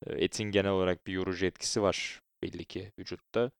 E, 0.06 0.24
Etin 0.24 0.44
genel 0.44 0.70
olarak 0.70 1.06
bir 1.06 1.12
yorucu 1.12 1.46
etkisi 1.46 1.82
var 1.82 2.20
belli 2.42 2.64
ki 2.64 2.92
vücutta. 2.98 3.50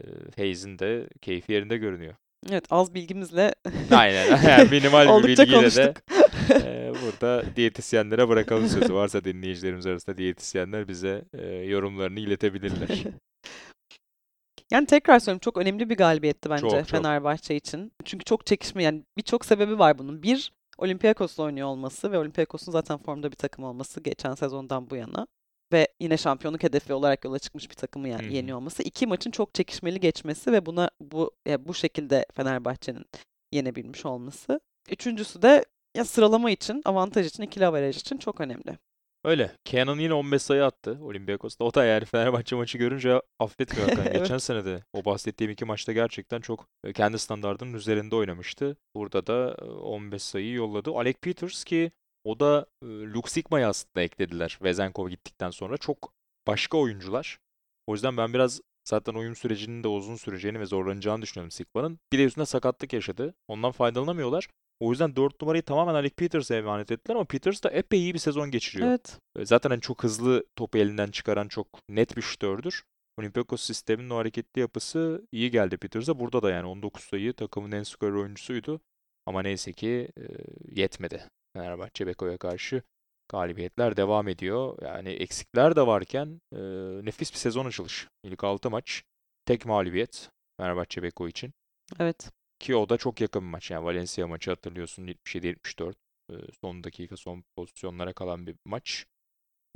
E, 0.00 0.04
Hayes'in 0.36 0.78
de 0.78 1.08
keyfi 1.20 1.52
yerinde 1.52 1.76
görünüyor. 1.76 2.14
Evet 2.50 2.64
az 2.70 2.94
bilgimizle 2.94 3.54
Aynen. 3.90 4.42
Yani 4.48 4.68
minimal 4.70 5.22
bir 5.22 5.28
bilgiyle 5.28 5.50
de 5.50 5.54
konuştuk. 5.54 5.96
Ee, 6.50 6.92
burada 7.02 7.44
diyetisyenlere 7.56 8.28
bırakalım 8.28 8.68
sözü. 8.68 8.94
Varsa 8.94 9.24
dinleyicilerimiz 9.24 9.86
arasında 9.86 10.18
diyetisyenler 10.18 10.88
bize 10.88 11.24
e, 11.32 11.46
yorumlarını 11.46 12.20
iletebilirler. 12.20 13.02
Yani 14.70 14.86
tekrar 14.86 15.18
söylüyorum 15.18 15.40
çok 15.40 15.56
önemli 15.56 15.90
bir 15.90 15.96
galibiyetti 15.96 16.50
bence 16.50 16.60
Çok, 16.60 16.70
çok. 16.70 16.88
Fenerbahçe 16.88 17.56
için. 17.56 17.92
Çünkü 18.04 18.24
çok 18.24 18.46
çekişme 18.46 18.82
yani 18.82 19.02
birçok 19.16 19.44
sebebi 19.44 19.78
var 19.78 19.98
bunun. 19.98 20.22
Bir 20.22 20.52
Olympiakos'la 20.78 21.44
oynuyor 21.44 21.68
olması 21.68 22.12
ve 22.12 22.18
Olympiakos'un 22.18 22.72
zaten 22.72 22.98
formda 22.98 23.30
bir 23.30 23.36
takım 23.36 23.64
olması 23.64 24.00
geçen 24.00 24.34
sezondan 24.34 24.90
bu 24.90 24.96
yana 24.96 25.26
ve 25.72 25.88
yine 26.00 26.16
şampiyonluk 26.16 26.62
hedefi 26.62 26.92
olarak 26.92 27.24
yola 27.24 27.38
çıkmış 27.38 27.70
bir 27.70 27.74
takımı 27.74 28.08
yani 28.08 28.34
yeniyor 28.34 28.58
olması. 28.58 28.82
İki 28.82 29.06
maçın 29.06 29.30
çok 29.30 29.54
çekişmeli 29.54 30.00
geçmesi 30.00 30.52
ve 30.52 30.66
buna 30.66 30.90
bu 31.00 31.32
ya 31.46 31.66
bu 31.66 31.74
şekilde 31.74 32.26
Fenerbahçe'nin 32.34 33.04
yenebilmiş 33.52 34.06
olması. 34.06 34.60
Üçüncüsü 34.90 35.42
de 35.42 35.64
ya 35.96 36.04
sıralama 36.04 36.50
için, 36.50 36.82
avantaj 36.84 37.26
için, 37.26 37.42
ikili 37.42 37.66
averaj 37.66 37.96
için 37.96 38.16
çok 38.16 38.40
önemli. 38.40 38.78
Öyle. 39.26 39.56
Kenan 39.64 39.98
yine 39.98 40.14
15 40.14 40.42
sayı 40.42 40.64
attı 40.64 40.98
Olympiakos'ta. 41.02 41.64
O 41.64 41.74
da 41.74 41.84
yani 41.84 42.04
Fenerbahçe 42.04 42.56
maçı 42.56 42.78
görünce 42.78 43.22
affetmiyor 43.38 43.88
Hakan. 43.88 44.12
Geçen 44.20 44.38
sene 44.38 44.64
de 44.64 44.84
o 44.92 45.04
bahsettiğim 45.04 45.50
iki 45.52 45.64
maçta 45.64 45.92
gerçekten 45.92 46.40
çok 46.40 46.68
e, 46.84 46.92
kendi 46.92 47.18
standartının 47.18 47.74
üzerinde 47.74 48.16
oynamıştı. 48.16 48.76
Burada 48.94 49.26
da 49.26 49.56
e, 49.62 49.64
15 49.64 50.22
sayıyı 50.22 50.52
yolladı. 50.52 50.90
Alec 50.90 51.18
Peters 51.22 51.64
ki 51.64 51.92
o 52.24 52.40
da 52.40 52.66
e, 52.82 52.86
Luke 52.86 53.30
Sigma'yı 53.30 53.66
aslında 53.66 54.02
eklediler 54.02 54.58
Vezenkov 54.62 55.08
gittikten 55.08 55.50
sonra. 55.50 55.76
Çok 55.76 56.12
başka 56.46 56.78
oyuncular. 56.78 57.38
O 57.86 57.92
yüzden 57.92 58.16
ben 58.16 58.34
biraz 58.34 58.60
zaten 58.84 59.14
oyun 59.14 59.34
sürecinin 59.34 59.84
de 59.84 59.88
uzun 59.88 60.16
süreceğini 60.16 60.60
ve 60.60 60.66
zorlanacağını 60.66 61.22
düşünüyorum 61.22 61.50
Sigma'nın. 61.50 61.98
Bir 62.12 62.18
de 62.18 62.24
üstüne 62.24 62.46
sakatlık 62.46 62.92
yaşadı. 62.92 63.34
Ondan 63.48 63.72
faydalanamıyorlar. 63.72 64.48
O 64.80 64.90
yüzden 64.90 65.16
4 65.16 65.40
numarayı 65.42 65.62
tamamen 65.62 65.94
Alec 65.94 66.14
Peters'a 66.14 66.54
emanet 66.56 66.90
ettiler 66.90 67.14
ama 67.16 67.24
Peters 67.24 67.62
da 67.62 67.70
epey 67.70 68.00
iyi 68.00 68.14
bir 68.14 68.18
sezon 68.18 68.50
geçiriyor. 68.50 68.88
Evet. 68.88 69.18
E, 69.36 69.44
Zaten 69.46 69.70
hani 69.70 69.80
çok 69.80 70.04
hızlı 70.04 70.44
topu 70.56 70.78
elinden 70.78 71.10
çıkaran 71.10 71.48
çok 71.48 71.66
net 71.88 72.16
bir 72.16 72.22
şutördür. 72.22 72.84
Olympiakos 73.18 73.62
sisteminin 73.62 74.10
o 74.10 74.16
hareketli 74.16 74.60
yapısı 74.60 75.26
iyi 75.32 75.50
geldi 75.50 75.76
Peters'a. 75.76 76.18
Burada 76.18 76.42
da 76.42 76.50
yani 76.50 76.66
19 76.66 77.04
sayı 77.04 77.32
takımın 77.32 77.72
en 77.72 77.82
skorer 77.82 78.12
oyuncusuydu. 78.12 78.80
Ama 79.26 79.42
neyse 79.42 79.72
ki 79.72 80.08
e, 80.18 80.22
yetmedi. 80.80 81.24
Fenerbahçe 81.56 82.06
Beko'ya 82.06 82.38
karşı 82.38 82.82
galibiyetler 83.28 83.96
devam 83.96 84.28
ediyor. 84.28 84.78
Yani 84.82 85.08
eksikler 85.08 85.76
de 85.76 85.86
varken 85.86 86.40
e, 86.52 86.58
nefis 87.06 87.32
bir 87.32 87.38
sezon 87.38 87.66
açılışı. 87.66 88.08
İlk 88.24 88.44
6 88.44 88.70
maç 88.70 89.02
tek 89.46 89.66
mağlubiyet 89.66 90.30
Fenerbahçe 90.60 91.02
Beko 91.02 91.28
için. 91.28 91.52
Evet. 92.00 92.30
Ki 92.58 92.76
o 92.76 92.88
da 92.88 92.96
çok 92.96 93.20
yakın 93.20 93.42
bir 93.42 93.48
maç. 93.50 93.70
Yani 93.70 93.84
Valencia 93.84 94.26
maçı 94.26 94.50
hatırlıyorsun 94.50 95.06
77-74. 95.06 95.94
e, 96.30 96.34
Son 96.60 96.84
dakika 96.84 97.16
son 97.16 97.44
pozisyonlara 97.56 98.12
kalan 98.12 98.46
bir 98.46 98.56
maç. 98.64 99.06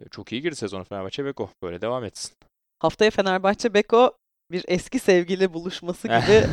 E, 0.03 0.09
Çok 0.09 0.33
iyi 0.33 0.43
girdi 0.43 0.57
sezona 0.57 0.85
Fenerbahçe 0.85 1.25
Beko. 1.25 1.51
Böyle 1.63 1.81
devam 1.81 2.05
etsin. 2.05 2.37
Haftaya 2.79 3.11
Fenerbahçe 3.11 3.75
Beko 3.75 4.17
bir 4.53 4.65
eski 4.69 4.99
sevgili 4.99 5.53
buluşması 5.53 6.09
gibi 6.09 6.45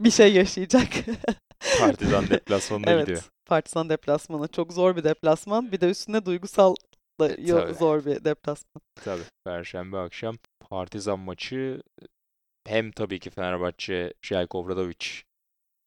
bir 0.04 0.10
şey 0.10 0.32
yaşayacak. 0.34 0.88
Partizan 1.80 2.28
deplasmanına 2.28 2.90
evet. 2.90 3.06
gidiyor. 3.06 3.28
Partizan 3.46 3.88
deplasmanı. 3.88 4.48
Çok 4.48 4.72
zor 4.72 4.96
bir 4.96 5.04
deplasman. 5.04 5.72
Bir 5.72 5.80
de 5.80 5.90
üstüne 5.90 6.24
duygusal 6.26 6.74
da 7.20 7.28
yo- 7.38 7.60
Tabii. 7.60 7.74
zor 7.74 8.04
bir 8.04 8.24
deplasman. 8.24 8.82
Tabii. 9.04 9.22
Perşembe 9.44 9.96
akşam 9.96 10.36
Partizan 10.70 11.18
maçı 11.18 11.82
hem 12.66 12.90
tabii 12.92 13.18
ki 13.20 13.30
Fenerbahçe 13.30 14.12
Jelko 14.22 14.66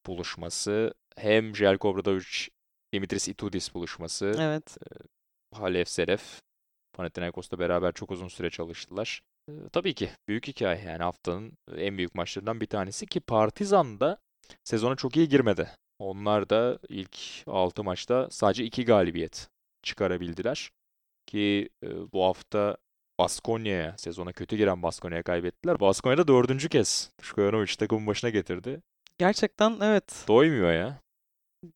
buluşması 0.07 0.93
hem 1.17 1.55
Jelko 1.55 1.89
Obradovic 1.89 2.47
Dimitris 2.93 3.27
Itudis 3.27 3.73
buluşması. 3.73 4.35
Evet. 4.39 4.77
Halef 5.53 5.89
Seref 5.89 6.41
Panathinaikos'ta 6.93 7.59
beraber 7.59 7.91
çok 7.91 8.11
uzun 8.11 8.27
süre 8.27 8.49
çalıştılar. 8.49 9.21
Tabii 9.71 9.93
ki 9.93 10.09
büyük 10.27 10.47
hikaye 10.47 10.83
yani 10.83 11.03
haftanın 11.03 11.57
en 11.75 11.97
büyük 11.97 12.15
maçlarından 12.15 12.61
bir 12.61 12.65
tanesi 12.65 13.05
ki 13.05 13.19
Partizan 13.19 13.99
da 13.99 14.17
sezona 14.63 14.95
çok 14.95 15.17
iyi 15.17 15.29
girmedi. 15.29 15.69
Onlar 15.99 16.49
da 16.49 16.79
ilk 16.89 17.17
6 17.47 17.83
maçta 17.83 18.27
sadece 18.31 18.63
2 18.63 18.85
galibiyet 18.85 19.49
çıkarabildiler. 19.83 20.69
Ki 21.25 21.69
bu 22.13 22.23
hafta 22.23 22.77
Baskonya'ya, 23.19 23.97
sezona 23.97 24.31
kötü 24.31 24.57
giren 24.57 24.83
Baskonya'ya 24.83 25.23
kaybettiler. 25.23 25.79
Baskonya'da 25.79 26.27
dördüncü 26.27 26.69
kez 26.69 27.11
Stojanovic 27.21 27.75
takımın 27.79 28.07
başına 28.07 28.29
getirdi. 28.29 28.81
Gerçekten 29.17 29.77
evet. 29.81 30.25
Doymuyor 30.27 30.73
ya. 30.73 30.99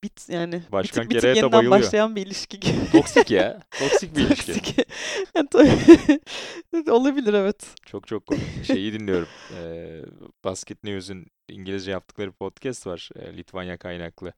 Bit 0.03 0.29
yani 0.29 0.63
Başkan 0.71 1.03
bitik 1.03 1.21
Kereyata 1.21 1.39
yeniden 1.39 1.51
bayılıyor. 1.51 1.81
başlayan 1.81 2.15
bir 2.15 2.25
ilişki 2.25 2.59
gibi. 2.59 2.91
Toksik 2.91 3.31
ya. 3.31 3.59
Toksik 3.79 4.15
bir 4.17 4.21
ilişki. 4.21 4.53
Toksik. 4.53 4.85
Olabilir 6.89 7.33
evet. 7.33 7.75
Çok 7.85 8.07
çok 8.07 8.25
komik. 8.25 8.63
Şeyi 8.65 8.93
dinliyorum. 8.93 9.27
Ee, 9.57 10.01
Basket 10.43 10.83
News'un 10.83 11.25
İngilizce 11.49 11.91
yaptıkları 11.91 12.31
podcast 12.31 12.87
var. 12.87 13.09
Ee, 13.15 13.37
Litvanya 13.37 13.77
kaynaklı. 13.77 14.33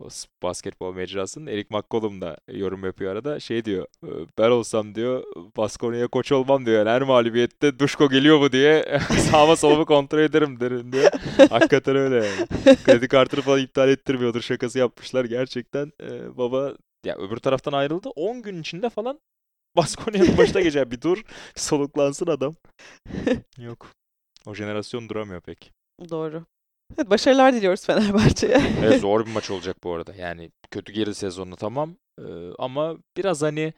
O 0.00 0.08
basketbol 0.42 0.94
mecrasının 0.94 1.46
Eric 1.46 1.66
McCollum 1.70 2.20
da 2.20 2.36
yorum 2.48 2.84
yapıyor 2.84 3.12
arada. 3.12 3.40
Şey 3.40 3.64
diyor. 3.64 3.86
"Ee, 4.04 4.08
Ben 4.38 4.50
olsam 4.50 4.94
diyor 4.94 5.24
Baskonya'ya 5.56 6.08
koç 6.08 6.32
olmam 6.32 6.66
diyor. 6.66 6.78
Yani 6.78 6.88
her 6.88 7.02
mağlubiyette 7.02 7.78
Duşko 7.78 8.08
geliyor 8.08 8.38
mu 8.38 8.52
diye 8.52 8.98
sağıma 9.30 9.56
soluma 9.56 9.84
kontrol 9.84 10.18
ederim 10.18 10.60
derim 10.60 10.92
diyor. 10.92 11.10
Hakikaten 11.50 11.96
öyle 11.96 12.14
yani. 12.26 12.46
Kredi 12.84 13.08
kartını 13.08 13.40
falan 13.40 13.60
iptal 13.60 13.88
ettirmiyordur 13.88 14.40
şakası 14.42 14.78
yapmışlar. 14.78 15.24
Gerçekten 15.24 15.92
ee, 16.02 16.36
baba 16.38 16.74
ya 17.04 17.16
öbür 17.16 17.36
taraftan 17.36 17.72
ayrıldı. 17.72 18.08
10 18.08 18.42
gün 18.42 18.60
içinde 18.60 18.90
falan 18.90 19.20
Baskonya'nın 19.76 20.38
başına 20.38 20.60
geçer. 20.60 20.90
Bir 20.90 21.00
dur 21.00 21.22
soluklansın 21.56 22.26
adam. 22.26 22.54
Yok. 23.58 23.86
O 24.46 24.54
jenerasyon 24.54 25.08
duramıyor 25.08 25.40
pek. 25.40 25.72
Doğru. 26.10 26.44
Evet, 26.98 27.10
başarılar 27.10 27.54
diliyoruz 27.54 27.86
Fenerbahçe'ye. 27.86 28.62
Evet 28.82 29.00
zor 29.00 29.26
bir 29.26 29.30
maç 29.34 29.50
olacak 29.50 29.76
bu 29.84 29.92
arada. 29.94 30.14
Yani 30.14 30.50
kötü 30.70 30.92
geri 30.92 31.14
sezonu 31.14 31.56
tamam. 31.56 31.96
Ee, 32.18 32.22
ama 32.58 32.96
biraz 33.16 33.42
hani 33.42 33.72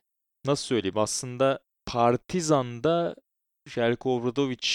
nasıl 0.47 0.65
söyleyeyim 0.65 0.99
aslında 0.99 1.61
Partizan'da 1.87 3.17
Željko 3.69 4.17
Obradovic 4.17 4.69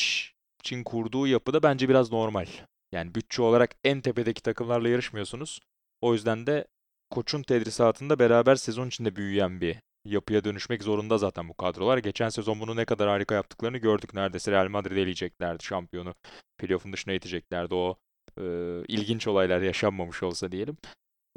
için 0.63 0.83
kurduğu 0.83 1.27
yapıda 1.27 1.63
bence 1.63 1.89
biraz 1.89 2.11
normal. 2.11 2.45
Yani 2.91 3.15
bütçe 3.15 3.41
olarak 3.41 3.71
en 3.83 4.01
tepedeki 4.01 4.41
takımlarla 4.43 4.89
yarışmıyorsunuz. 4.89 5.59
O 6.01 6.13
yüzden 6.13 6.47
de 6.47 6.65
koçun 7.09 7.43
tedrisatında 7.43 8.19
beraber 8.19 8.55
sezon 8.55 8.87
içinde 8.87 9.15
büyüyen 9.15 9.61
bir 9.61 9.75
yapıya 10.05 10.43
dönüşmek 10.43 10.83
zorunda 10.83 11.17
zaten 11.17 11.49
bu 11.49 11.53
kadrolar. 11.53 11.97
Geçen 11.97 12.29
sezon 12.29 12.59
bunu 12.59 12.75
ne 12.75 12.85
kadar 12.85 13.09
harika 13.09 13.35
yaptıklarını 13.35 13.77
gördük. 13.77 14.13
Neredeyse 14.13 14.51
Real 14.51 14.67
Madrid'i 14.67 14.99
eleyeceklerdi 14.99 15.63
şampiyonu. 15.63 16.13
Playoff'un 16.57 16.93
dışına 16.93 17.13
iteceklerdi. 17.13 17.75
O 17.75 17.97
e, 18.39 18.43
ilginç 18.87 19.27
olaylar 19.27 19.61
yaşanmamış 19.61 20.23
olsa 20.23 20.51
diyelim. 20.51 20.77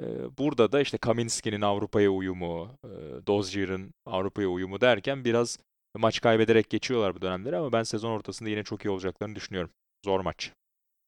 E, 0.03 0.05
burada 0.39 0.73
da 0.73 0.81
işte 0.81 0.99
Kaminski'nin 0.99 1.61
Avrupa'ya 1.61 2.11
uyumu, 2.11 2.71
e, 2.85 2.91
Dozier'in 3.27 3.91
Avrupa'ya 4.07 4.49
uyumu 4.49 4.81
derken 4.81 5.25
biraz 5.25 5.59
maç 5.97 6.21
kaybederek 6.21 6.71
geçiyorlar 6.71 7.15
bu 7.15 7.23
dönemleri 7.23 7.57
ama 7.57 7.73
ben 7.73 7.83
sezon 7.83 8.11
ortasında 8.11 8.49
yine 8.49 8.63
çok 8.63 8.85
iyi 8.85 8.91
olacaklarını 8.91 9.35
düşünüyorum. 9.35 9.71
Zor 10.05 10.21
maç. 10.21 10.53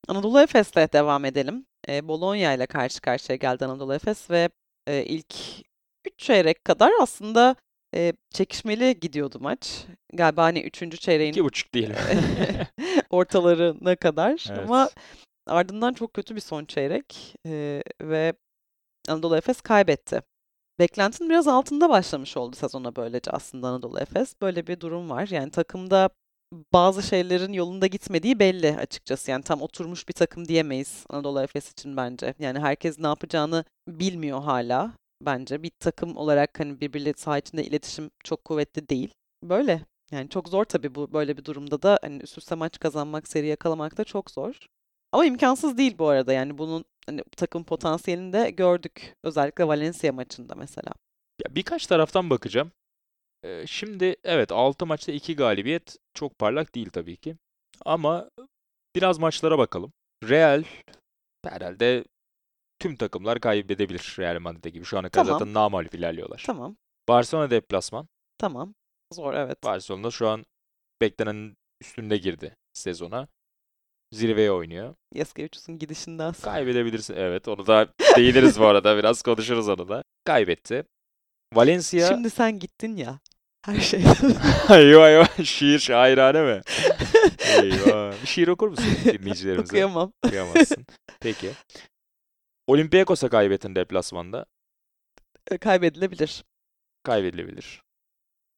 Anadolu 0.08 0.40
Efes'le 0.40 0.92
devam 0.92 1.24
edelim. 1.24 1.66
E, 1.88 2.08
Bologna 2.08 2.52
ile 2.54 2.66
karşı 2.66 3.00
karşıya 3.00 3.36
geldi 3.36 3.64
Anadolu 3.64 3.94
Efes 3.94 4.30
ve 4.30 4.48
e, 4.86 5.04
ilk 5.04 5.34
3 6.06 6.18
çeyrek 6.18 6.64
kadar 6.64 6.92
aslında 7.00 7.56
e, 7.94 8.12
çekişmeli 8.30 9.00
gidiyordu 9.00 9.38
maç. 9.40 9.84
Galiba 10.12 10.42
hani 10.42 10.62
3. 10.62 11.00
çeyreğin 11.00 11.32
İki 11.32 11.44
buçuk 11.44 11.72
diyelim. 11.72 11.96
ortalarına 13.10 13.96
kadar 13.96 14.46
Evet. 14.50 14.58
ama 14.58 14.90
ardından 15.46 15.92
çok 15.92 16.14
kötü 16.14 16.36
bir 16.36 16.40
son 16.40 16.64
çeyrek 16.64 17.36
e, 17.46 17.82
ve 18.02 18.32
Anadolu 19.08 19.36
Efes 19.36 19.60
kaybetti. 19.60 20.22
Beklentinin 20.78 21.30
biraz 21.30 21.48
altında 21.48 21.88
başlamış 21.88 22.36
oldu 22.36 22.56
sezona 22.56 22.96
böylece 22.96 23.30
aslında 23.30 23.68
Anadolu 23.68 24.00
Efes. 24.00 24.34
Böyle 24.42 24.66
bir 24.66 24.80
durum 24.80 25.10
var. 25.10 25.28
Yani 25.28 25.50
takımda 25.50 26.10
bazı 26.72 27.02
şeylerin 27.02 27.52
yolunda 27.52 27.86
gitmediği 27.86 28.38
belli 28.38 28.76
açıkçası. 28.76 29.30
Yani 29.30 29.42
tam 29.42 29.62
oturmuş 29.62 30.08
bir 30.08 30.12
takım 30.12 30.48
diyemeyiz 30.48 31.04
Anadolu 31.10 31.42
Efes 31.42 31.72
için 31.72 31.96
bence. 31.96 32.34
Yani 32.38 32.58
herkes 32.58 32.98
ne 32.98 33.06
yapacağını 33.06 33.64
bilmiyor 33.88 34.42
hala 34.42 34.92
bence. 35.22 35.62
Bir 35.62 35.70
takım 35.80 36.16
olarak 36.16 36.60
hani 36.60 36.80
birbirleri 36.80 37.18
saha 37.18 37.38
içinde 37.38 37.64
iletişim 37.64 38.10
çok 38.24 38.44
kuvvetli 38.44 38.88
değil. 38.88 39.14
Böyle. 39.42 39.80
Yani 40.10 40.28
çok 40.28 40.48
zor 40.48 40.64
tabii 40.64 40.94
bu 40.94 41.12
böyle 41.12 41.36
bir 41.36 41.44
durumda 41.44 41.82
da 41.82 41.98
hani 42.02 42.22
üst 42.22 42.38
üste 42.38 42.54
maç 42.54 42.78
kazanmak, 42.78 43.28
seri 43.28 43.46
yakalamak 43.46 43.96
da 43.96 44.04
çok 44.04 44.30
zor. 44.30 44.66
Ama 45.14 45.26
imkansız 45.26 45.78
değil 45.78 45.98
bu 45.98 46.08
arada. 46.08 46.32
Yani 46.32 46.58
bunun 46.58 46.84
hani 47.06 47.22
takım 47.36 47.64
potansiyelini 47.64 48.32
de 48.32 48.50
gördük. 48.50 49.14
Özellikle 49.22 49.68
Valencia 49.68 50.12
maçında 50.12 50.54
mesela. 50.54 50.92
Ya 51.44 51.54
birkaç 51.54 51.86
taraftan 51.86 52.30
bakacağım. 52.30 52.72
Ee, 53.44 53.64
şimdi 53.66 54.16
evet 54.24 54.52
6 54.52 54.86
maçta 54.86 55.12
2 55.12 55.36
galibiyet 55.36 55.96
çok 56.14 56.38
parlak 56.38 56.74
değil 56.74 56.90
tabii 56.90 57.16
ki. 57.16 57.36
Ama 57.84 58.30
biraz 58.96 59.18
maçlara 59.18 59.58
bakalım. 59.58 59.92
Real 60.28 60.64
herhalde 61.44 62.04
tüm 62.78 62.96
takımlar 62.96 63.40
kaybedebilir 63.40 64.16
Real 64.18 64.40
Madrid 64.40 64.72
gibi. 64.72 64.84
Şu 64.84 64.98
ana 64.98 65.08
kadar 65.08 65.24
Tamam. 65.24 65.38
zaten 65.38 65.54
namağlup 65.54 65.94
ilerliyorlar. 65.94 66.42
Tamam. 66.46 66.76
Barcelona 67.08 67.50
deplasman. 67.50 68.08
Tamam. 68.38 68.74
Zor 69.12 69.34
evet. 69.34 69.64
Barcelona 69.64 70.10
şu 70.10 70.28
an 70.28 70.44
beklenenin 71.00 71.56
üstünde 71.80 72.16
girdi 72.16 72.56
sezona. 72.72 73.28
Zirveye 74.12 74.50
oynuyor. 74.52 74.94
Yaskevicius'un 75.14 75.78
gidişinden 75.78 76.32
sonra. 76.32 76.52
Kaybedebilirsin. 76.54 77.14
Evet 77.16 77.48
onu 77.48 77.66
da 77.66 77.88
değiniriz 78.16 78.60
bu 78.60 78.66
arada. 78.66 78.96
Biraz 78.96 79.22
konuşuruz 79.22 79.68
onu 79.68 79.88
da. 79.88 80.02
Kaybetti. 80.24 80.84
Valencia. 81.54 82.08
Şimdi 82.08 82.30
sen 82.30 82.58
gittin 82.58 82.96
ya. 82.96 83.18
Her 83.64 83.80
şey. 83.80 84.00
eyvah 84.70 85.08
eyvah. 85.08 85.44
Şiir 85.44 85.78
şairane 85.78 86.42
mi? 86.42 86.60
Eyvah. 87.62 88.22
Bir 88.22 88.26
şiir 88.26 88.48
okur 88.48 88.68
musun 88.68 88.84
dinleyicilerimize? 89.04 89.70
Okuyamam. 89.70 90.12
Okuyamazsın. 90.26 90.86
Peki. 91.20 91.50
Olympiakos'a 92.66 93.28
kaybettin 93.28 93.74
deplasmanda. 93.74 94.46
E, 95.50 95.58
Kaybedilebilir. 95.58 96.44
Kaybedilebilir. 97.02 97.82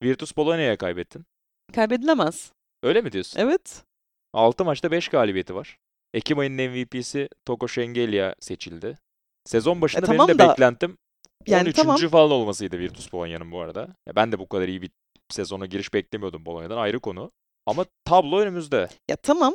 Virtus 0.02 0.36
Bologna'ya 0.36 0.76
kaybettin. 0.78 1.26
Kaybedilemez. 1.74 2.52
Öyle 2.82 3.00
mi 3.00 3.12
diyorsun? 3.12 3.40
Evet. 3.40 3.84
6 4.32 4.64
maçta 4.64 4.90
5 4.90 5.08
galibiyeti 5.08 5.54
var. 5.54 5.78
Ekim 6.14 6.38
ayının 6.38 6.70
MVP'si 6.70 7.28
Toko 7.46 7.68
Şengelya 7.68 8.34
seçildi. 8.40 8.98
Sezon 9.44 9.80
başında 9.82 10.02
E, 10.02 10.06
tamam 10.06 10.28
benim 10.28 10.38
de 10.38 10.42
da- 10.44 10.50
beklentim 10.50 10.98
Yani 11.46 11.62
13. 11.68 11.76
tamam. 11.76 11.96
falan 11.96 12.30
olmasıydı 12.30 12.78
Virtus 12.78 13.12
Bologna'nın 13.12 13.50
bu 13.52 13.60
arada. 13.60 13.80
Ya 14.06 14.16
ben 14.16 14.32
de 14.32 14.38
bu 14.38 14.48
kadar 14.48 14.68
iyi 14.68 14.82
bir 14.82 14.90
sezona 15.30 15.66
giriş 15.66 15.94
beklemiyordum 15.94 16.46
Bologna'dan 16.46 16.76
ayrı 16.76 17.00
konu. 17.00 17.32
Ama 17.66 17.84
tablo 18.04 18.38
önümüzde. 18.38 18.88
Ya 19.10 19.16
tamam. 19.16 19.54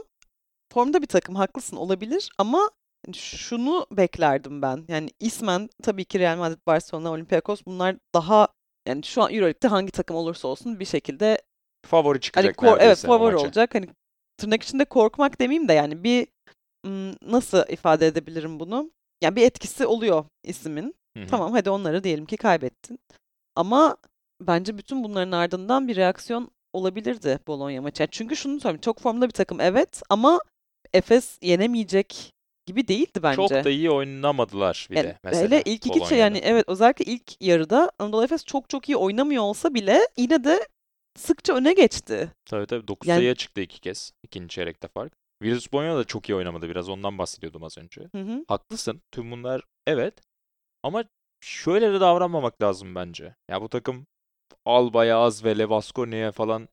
Formda 0.74 1.02
bir 1.02 1.08
takım 1.08 1.36
haklısın 1.36 1.78
olabilir 1.78 2.30
ama 2.38 2.70
şunu 3.16 3.88
beklerdim 3.92 4.62
ben. 4.62 4.86
Yani 4.88 5.10
ismen 5.20 5.70
tabii 5.84 6.06
ki 6.06 6.20
Real 6.20 6.38
Madrid, 6.38 6.60
Barcelona, 6.68 7.12
Olympiakos 7.12 7.62
bunlar 7.66 7.96
daha 8.16 8.48
yani 8.88 9.04
şu 9.04 9.22
an 9.24 9.34
EuroLeague'de 9.34 9.68
hangi 9.68 9.92
takım 9.92 10.16
olursa 10.18 10.48
olsun 10.48 10.80
bir 10.80 10.86
şekilde 10.86 11.42
Favori 11.86 12.14
hani 12.14 12.22
çıkacak 12.22 12.56
evet 12.64 12.72
neredeyse 12.80 13.08
o 13.08 13.12
favori 13.12 13.36
olacak. 13.36 13.76
Hani 13.76 13.88
tırnak 14.38 14.64
içinde 14.64 14.86
korkmak 14.86 15.40
demeyeyim 15.42 15.68
de 15.68 15.74
yani 15.74 16.04
bir 16.04 16.28
nasıl 17.22 17.64
ifade 17.70 18.08
edebilirim 18.08 18.60
bunu? 18.60 18.92
Yani 19.24 19.36
bir 19.36 19.42
etkisi 19.42 19.86
oluyor 19.86 20.26
ismin. 20.44 20.96
Hı 21.18 21.24
hı. 21.24 21.28
Tamam 21.28 21.52
hadi 21.52 21.70
onları 21.70 22.04
diyelim 22.04 22.26
ki 22.26 22.38
kaybettin. 22.38 23.00
Ama 23.56 23.98
bence 24.42 24.78
bütün 24.78 25.04
bunların 25.04 25.32
ardından 25.32 25.88
bir 25.88 25.96
reaksiyon 25.96 26.52
olabilirdi 26.74 27.40
Bologna 27.48 27.82
maçı. 27.82 28.08
Çünkü 28.12 28.36
şunu 28.36 28.60
söyleyeyim. 28.60 28.82
Çok 28.82 29.00
formda 29.00 29.28
bir 29.28 29.34
takım 29.34 29.60
evet 29.62 30.02
ama 30.10 30.40
Efes 30.94 31.38
yenemeyecek 31.42 32.32
gibi 32.66 32.88
değildi 32.88 33.24
bence. 33.24 33.36
Çok 33.36 33.50
da 33.50 33.70
iyi 33.70 33.92
oynamadılar 33.92 34.88
bir 34.92 34.96
Yani 34.96 35.08
de 35.08 35.18
mesela. 35.24 35.44
hele 35.44 35.62
ilk 35.62 35.86
iki 35.88 36.08
şey 36.08 36.18
yani 36.18 36.38
evet 36.44 36.66
özellikle 36.68 37.06
ilk 37.06 37.42
yarıda 37.42 37.92
Anadolu 38.00 38.24
Efes 38.24 38.46
çok 38.46 38.70
çok 38.70 38.90
iyi 38.90 38.96
oynamıyor 38.96 39.44
olsa 39.44 39.74
bile 39.74 40.08
yine 40.18 40.44
de 40.44 40.68
sıkça 41.18 41.56
öne 41.56 41.74
geçti. 41.74 42.32
Tabii 42.46 42.66
tabii 42.66 42.88
9 42.88 43.08
Yani- 43.08 43.18
sayıya 43.18 43.36
çıktı 43.36 43.62
iki 43.62 43.80
kez. 43.82 44.12
ikinci 44.24 44.48
çeyrekte 44.56 44.88
fark. 44.88 45.14
Virtus 45.42 45.74
Bologna 45.74 45.98
da 45.98 46.04
çok 46.04 46.30
iyi 46.30 46.36
oynamadı 46.36 46.70
biraz 46.70 46.90
ondan 46.90 47.18
bahsediyordum 47.18 47.64
az 47.64 47.78
önce. 47.78 48.02
Hı 48.16 48.22
hı. 48.22 48.46
Haklısın. 48.48 49.02
Tüm 49.12 49.32
bunlar 49.32 49.62
evet. 49.88 50.14
Ama 50.84 51.04
şöyle 51.44 51.94
de 51.94 52.00
davranmamak 52.00 52.62
lazım 52.62 52.96
bence. 52.96 53.36
Ya 53.50 53.62
bu 53.62 53.70
takım 53.70 54.08
Alba'ya 54.66 55.18
az 55.18 55.44
ve 55.44 55.58
Levasconi'ye 55.58 56.32
falan 56.32 56.70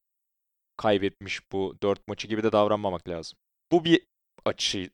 kaybetmiş 0.76 1.52
bu 1.52 1.76
dört 1.83 2.09
maçı 2.09 2.28
gibi 2.28 2.42
de 2.42 2.52
davranmamak 2.52 3.09
lazım. 3.09 3.38
Bu 3.73 3.85
bir 3.85 4.07
açıydı 4.45 4.90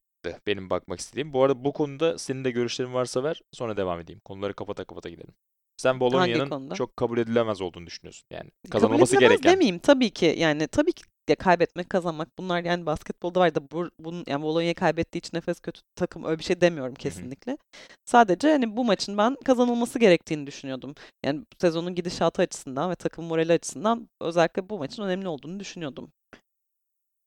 benim 0.46 0.70
bakmak 0.70 1.00
istediğim. 1.00 1.32
Bu 1.32 1.42
arada 1.42 1.64
bu 1.64 1.72
konuda 1.72 2.18
senin 2.18 2.44
de 2.44 2.50
görüşlerin 2.50 2.94
varsa 2.94 3.24
ver 3.24 3.40
sonra 3.52 3.76
devam 3.76 4.00
edeyim. 4.00 4.20
Konuları 4.24 4.54
kapata 4.54 4.84
kapata 4.84 5.08
gidelim. 5.08 5.34
Sen 5.76 6.00
Bologna'nın 6.00 6.74
çok 6.74 6.96
kabul 6.96 7.18
edilemez 7.18 7.60
olduğunu 7.60 7.86
düşünüyorsun. 7.86 8.26
Yani 8.30 8.50
Kabul 8.50 8.70
kazanılması 8.70 9.16
edilemez 9.16 9.40
gereken. 9.40 9.52
demeyeyim 9.52 9.78
tabii 9.78 10.10
ki 10.10 10.34
yani 10.38 10.68
tabii 10.68 10.92
ki 10.92 11.04
de 11.28 11.34
kaybetmek 11.34 11.90
kazanmak 11.90 12.38
bunlar 12.38 12.64
yani 12.64 12.86
basketbolda 12.86 13.40
var 13.40 13.54
da 13.54 13.70
bu, 13.70 13.90
bunun 13.98 14.24
yani 14.26 14.42
Bologna 14.42 14.74
kaybettiği 14.74 15.20
için 15.20 15.38
Efes 15.38 15.60
kötü 15.60 15.80
takım 15.96 16.24
öyle 16.24 16.38
bir 16.38 16.44
şey 16.44 16.60
demiyorum 16.60 16.94
kesinlikle. 16.94 17.58
Sadece 18.04 18.48
hani 18.50 18.76
bu 18.76 18.84
maçın 18.84 19.18
ben 19.18 19.36
kazanılması 19.44 19.98
gerektiğini 19.98 20.46
düşünüyordum. 20.46 20.94
Yani 21.24 21.44
sezonun 21.60 21.94
gidişatı 21.94 22.42
açısından 22.42 22.90
ve 22.90 22.94
takım 22.94 23.24
morali 23.24 23.52
açısından 23.52 24.08
özellikle 24.20 24.68
bu 24.68 24.78
maçın 24.78 25.02
önemli 25.02 25.28
olduğunu 25.28 25.60
düşünüyordum. 25.60 26.12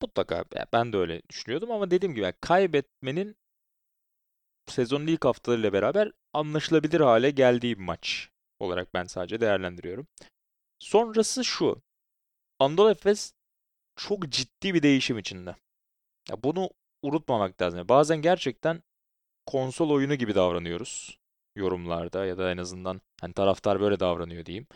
Mutlaka 0.02 0.36
ya 0.36 0.66
ben 0.72 0.92
de 0.92 0.96
öyle 0.96 1.22
düşünüyordum 1.28 1.70
ama 1.70 1.90
dediğim 1.90 2.14
gibi 2.14 2.24
yani 2.24 2.34
kaybetmenin 2.40 3.36
sezonun 4.66 5.06
ilk 5.06 5.24
haftalarıyla 5.24 5.72
beraber 5.72 6.12
anlaşılabilir 6.32 7.00
hale 7.00 7.30
geldiği 7.30 7.78
bir 7.78 7.84
maç 7.84 8.30
olarak 8.60 8.94
ben 8.94 9.04
sadece 9.04 9.40
değerlendiriyorum. 9.40 10.06
Sonrası 10.78 11.44
şu. 11.44 11.82
Anadolu 12.58 12.90
Efes 12.90 13.32
çok 13.96 14.28
ciddi 14.28 14.74
bir 14.74 14.82
değişim 14.82 15.18
içinde. 15.18 15.56
Ya 16.30 16.42
bunu 16.42 16.70
unutmamak 17.02 17.62
lazım. 17.62 17.88
Bazen 17.88 18.22
gerçekten 18.22 18.82
konsol 19.46 19.90
oyunu 19.90 20.14
gibi 20.14 20.34
davranıyoruz 20.34 21.18
yorumlarda 21.56 22.26
ya 22.26 22.38
da 22.38 22.50
en 22.50 22.56
azından 22.56 23.00
hani 23.20 23.32
taraftar 23.32 23.80
böyle 23.80 24.00
davranıyor 24.00 24.46
diyeyim. 24.46 24.66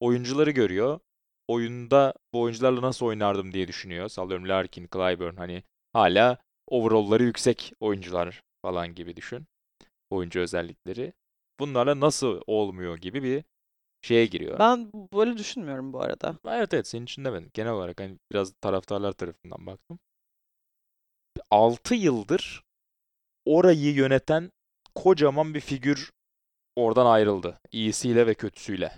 Oyuncuları 0.00 0.50
görüyor. 0.50 1.00
Oyunda 1.48 2.14
bu 2.32 2.40
oyuncularla 2.40 2.82
nasıl 2.82 3.06
oynardım 3.06 3.52
diye 3.52 3.68
düşünüyor. 3.68 4.08
Sallıyorum 4.08 4.48
Larkin, 4.48 4.88
Clyburn 4.94 5.36
hani 5.36 5.62
hala 5.92 6.38
overall'ları 6.66 7.24
yüksek 7.24 7.72
oyuncular 7.80 8.42
falan 8.62 8.94
gibi 8.94 9.16
düşün. 9.16 9.46
Oyuncu 10.10 10.40
özellikleri. 10.40 11.12
Bunlarla 11.60 12.00
nasıl 12.00 12.40
olmuyor 12.46 12.98
gibi 12.98 13.22
bir 13.22 13.44
şeye 14.02 14.26
giriyor. 14.26 14.58
Ben 14.58 14.92
böyle 15.12 15.36
düşünmüyorum 15.36 15.92
bu 15.92 16.00
arada. 16.00 16.38
Evet 16.48 16.74
evet 16.74 16.86
senin 16.86 17.04
için 17.04 17.24
demedim. 17.24 17.50
Genel 17.54 17.72
olarak 17.72 18.00
hani 18.00 18.18
biraz 18.32 18.52
taraftarlar 18.60 19.12
tarafından 19.12 19.66
baktım. 19.66 19.98
6 21.50 21.94
yıldır 21.94 22.64
orayı 23.46 23.94
yöneten 23.94 24.50
kocaman 24.94 25.54
bir 25.54 25.60
figür 25.60 26.12
oradan 26.76 27.06
ayrıldı. 27.06 27.58
İyisiyle 27.72 28.26
ve 28.26 28.34
kötüsüyle. 28.34 28.92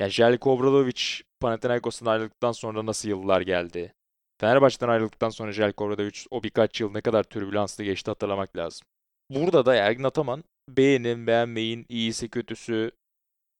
Yani 0.00 0.10
Željko 0.10 0.56
Obradović 0.56 1.22
Panathinaikos'tan 1.40 2.06
ayrıldıktan 2.06 2.52
sonra 2.52 2.86
nasıl 2.86 3.08
yıllar 3.08 3.40
geldi? 3.40 3.94
Fenerbahçe'den 4.40 4.88
ayrıldıktan 4.88 5.30
sonra 5.30 5.52
Željko 5.52 5.84
Obradović 5.84 6.26
o 6.30 6.42
birkaç 6.42 6.80
yıl 6.80 6.90
ne 6.92 7.00
kadar 7.00 7.22
türbülanslı 7.22 7.84
geçti 7.84 8.10
hatırlamak 8.10 8.56
lazım. 8.56 8.86
Burada 9.30 9.66
da 9.66 9.74
Ergin 9.74 10.04
Ataman 10.04 10.44
beğenin, 10.68 11.26
beğenmeyin, 11.26 11.86
iyisi, 11.88 12.28
kötüsü 12.28 12.90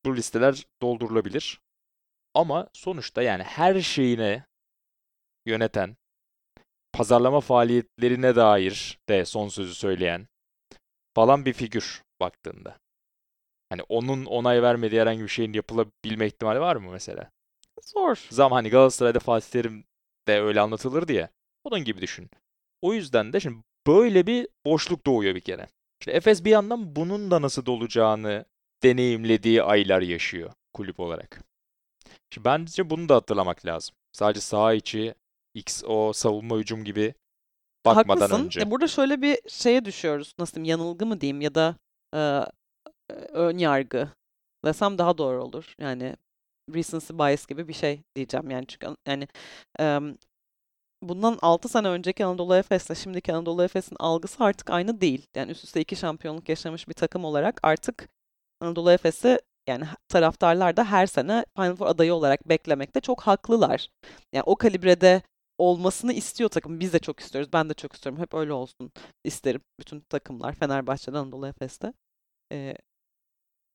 bu 0.05 0.17
listeler 0.17 0.67
doldurulabilir. 0.83 1.61
Ama 2.35 2.69
sonuçta 2.73 3.23
yani 3.23 3.43
her 3.43 3.81
şeyine 3.81 4.45
yöneten, 5.47 5.97
pazarlama 6.93 7.41
faaliyetlerine 7.41 8.37
dair 8.37 8.99
de 9.09 9.25
son 9.25 9.49
sözü 9.49 9.75
söyleyen 9.75 10.29
falan 11.15 11.45
bir 11.45 11.53
figür 11.53 12.03
baktığında. 12.21 12.79
Hani 13.69 13.83
onun 13.83 14.25
onay 14.25 14.63
vermediği 14.63 15.01
herhangi 15.01 15.23
bir 15.23 15.29
şeyin 15.29 15.53
yapılabilme 15.53 16.27
ihtimali 16.27 16.61
var 16.61 16.77
mı 16.77 16.91
mesela? 16.91 17.31
Zor. 17.83 18.27
Zam 18.31 18.53
hani 18.53 18.71
Galatasaray'da 18.71 19.19
Fatih 19.19 19.51
Terim 19.51 19.85
de 20.29 20.41
öyle 20.41 20.61
anlatılırdı 20.61 21.13
ya. 21.13 21.29
Onun 21.65 21.85
gibi 21.85 22.01
düşün. 22.01 22.31
O 22.83 22.95
yüzden 22.95 23.33
de 23.33 23.41
şimdi 23.41 23.63
böyle 23.87 24.27
bir 24.27 24.49
boşluk 24.67 25.07
doğuyor 25.07 25.35
bir 25.35 25.41
kere. 25.41 25.69
İşte 26.03 26.13
Efes 26.13 26.45
bir 26.45 26.51
yandan 26.51 26.97
bunun 26.97 27.31
da 27.31 27.43
nasıl 27.43 27.67
dolacağını 27.67 28.45
deneyimlediği 28.83 29.63
aylar 29.63 30.03
yaşıyor 30.03 30.53
kulüp 30.73 31.01
olarak. 31.01 31.43
Şimdi 32.31 32.45
bence 32.45 32.91
bunu 32.91 33.09
da 33.09 33.15
hatırlamak 33.15 33.67
lazım. 33.67 33.95
Sadece 34.13 34.41
saha 34.41 34.75
içi, 34.75 35.15
XO, 35.55 36.13
savunma 36.13 36.57
hücum 36.57 36.85
gibi 36.85 37.15
bakmadan 37.85 38.21
Haklısın. 38.21 38.45
önce. 38.45 38.61
E, 38.61 38.71
burada 38.71 38.89
şöyle 38.89 39.23
bir 39.23 39.39
şeye 39.49 39.85
düşüyoruz. 39.85 40.35
Nasıl 40.39 40.55
diyeyim? 40.55 40.71
Yanılgı 40.71 41.07
mı 41.07 41.21
diyeyim 41.21 41.41
ya 41.41 41.55
da 41.55 41.77
e, 42.15 42.19
e, 42.19 43.15
ön 43.33 43.59
yargı 43.59 44.09
desem 44.65 44.99
daha 44.99 45.19
doğru 45.19 45.45
olur. 45.45 45.75
Yani 45.81 46.17
recency 46.75 47.13
bias 47.15 47.47
gibi 47.47 47.69
bir 47.69 47.73
şey 47.75 48.03
diyeceğim. 48.17 48.51
Yani 48.51 48.67
çünkü 48.67 48.87
an- 48.87 48.97
yani 49.07 49.29
em, 49.79 50.17
bundan 51.03 51.39
6 51.43 51.69
sene 51.69 51.89
önceki 51.89 52.25
Anadolu 52.25 52.57
Efes'le 52.57 52.95
şimdiki 52.97 53.35
Anadolu 53.35 53.65
Efes'in 53.65 53.97
algısı 54.01 54.45
artık 54.45 54.71
aynı 54.71 55.01
değil. 55.01 55.27
Yani 55.35 55.51
üst 55.51 55.65
üste 55.65 55.81
iki 55.81 55.97
şampiyonluk 55.97 56.49
yaşamış 56.49 56.89
bir 56.89 56.95
takım 56.95 57.25
olarak 57.25 57.61
artık 57.63 58.09
Anadolu 58.61 58.93
Efes'i 58.93 59.39
yani 59.69 59.85
taraftarlar 60.09 60.77
da 60.77 60.85
her 60.85 61.07
sene 61.07 61.45
Final 61.57 61.77
Four 61.77 61.87
adayı 61.87 62.15
olarak 62.15 62.49
beklemekte 62.49 63.01
çok 63.01 63.23
haklılar. 63.23 63.89
Yani 64.33 64.43
o 64.47 64.57
kalibrede 64.57 65.23
olmasını 65.59 66.13
istiyor 66.13 66.51
takım. 66.51 66.81
Biz 66.81 66.93
de 66.93 66.99
çok 66.99 67.21
istiyoruz. 67.21 67.53
Ben 67.53 67.69
de 67.71 67.75
çok 67.75 67.93
istiyorum. 67.93 68.21
Hep 68.21 68.35
öyle 68.35 68.53
olsun 68.53 68.93
isterim. 69.25 69.61
Bütün 69.81 70.01
takımlar 70.01 70.55
Fenerbahçe'den 70.55 71.19
Anadolu 71.19 71.47
Efes'te. 71.47 71.93
Ee, 72.53 72.77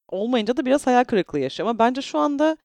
olmayınca 0.10 0.58
da 0.58 0.66
biraz 0.66 0.88
hayal 0.88 1.04
kırıklığı 1.04 1.40
yaşıyor. 1.40 1.70
Ama 1.70 1.80
bence 1.80 2.02
şu 2.02 2.20
anda 2.20 2.58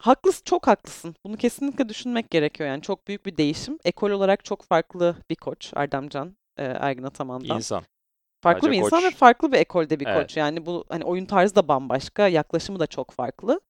haklısın, 0.00 0.42
çok 0.44 0.66
haklısın. 0.66 1.14
Bunu 1.26 1.36
kesinlikle 1.36 1.88
düşünmek 1.88 2.30
gerekiyor. 2.30 2.68
Yani 2.68 2.82
çok 2.82 3.08
büyük 3.08 3.26
bir 3.26 3.36
değişim. 3.36 3.78
Ekol 3.84 4.10
olarak 4.10 4.44
çok 4.44 4.62
farklı 4.62 5.16
bir 5.30 5.36
koç 5.36 5.72
Erdemcan 5.76 6.36
e, 6.56 6.64
Ergin 6.64 7.02
Ataman'dan. 7.02 7.56
İnsan. 7.56 7.82
farklı 8.42 8.60
Sadece 8.60 8.78
bir 8.78 8.84
insan 8.84 9.02
ve 9.02 9.06
koç. 9.10 9.18
farklı 9.18 9.52
bir 9.52 9.58
ekolde 9.58 10.00
bir 10.00 10.06
Evet. 10.06 10.22
koç. 10.22 10.36
Yani 10.36 10.66
bu 10.66 10.84
hani 10.88 11.04
oyun 11.04 11.26
tarzı 11.26 11.54
da 11.54 11.68
bambaşka, 11.68 12.28
yaklaşımı 12.28 12.80
da 12.80 12.86
çok 12.86 13.10
farklı. 13.10 13.60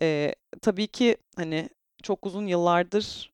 Ee, 0.00 0.34
tabii 0.62 0.86
ki 0.86 1.16
hani 1.36 1.68
çok 2.02 2.26
uzun 2.26 2.46
yıllardır 2.46 3.32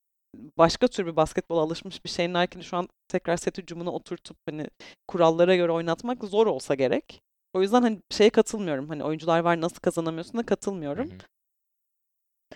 başka 0.59 0.89
tür 0.89 1.07
bir 1.07 1.17
basketbola 1.17 1.61
alışmış 1.61 2.05
bir 2.05 2.11
Shane 2.11 2.33
Larkin'i 2.33 2.65
şu 2.65 2.77
an 2.77 2.89
tekrar 3.09 3.37
set 3.37 3.59
hücumuna 3.59 3.91
oturtup 3.91 4.37
hani 4.51 4.67
kurallara 5.09 5.57
göre 5.57 5.73
oynatmak 5.73 6.25
zor 6.25 6.47
olsa 6.47 6.75
gerek. 6.75 7.23
O 7.55 7.63
yüzden 7.63 7.83
hani 7.83 7.99
şeye 8.11 8.31
katılmıyorum. 8.31 8.89
Hani 8.89 9.05
oyuncular 9.05 9.41
var 9.41 9.61
nasıl 9.61 9.77
kazanamıyorsun 9.77 10.35
da 10.39 10.41
Hı 10.43 10.47
katılmıyorum. 10.47 11.11
hı. 11.11 11.15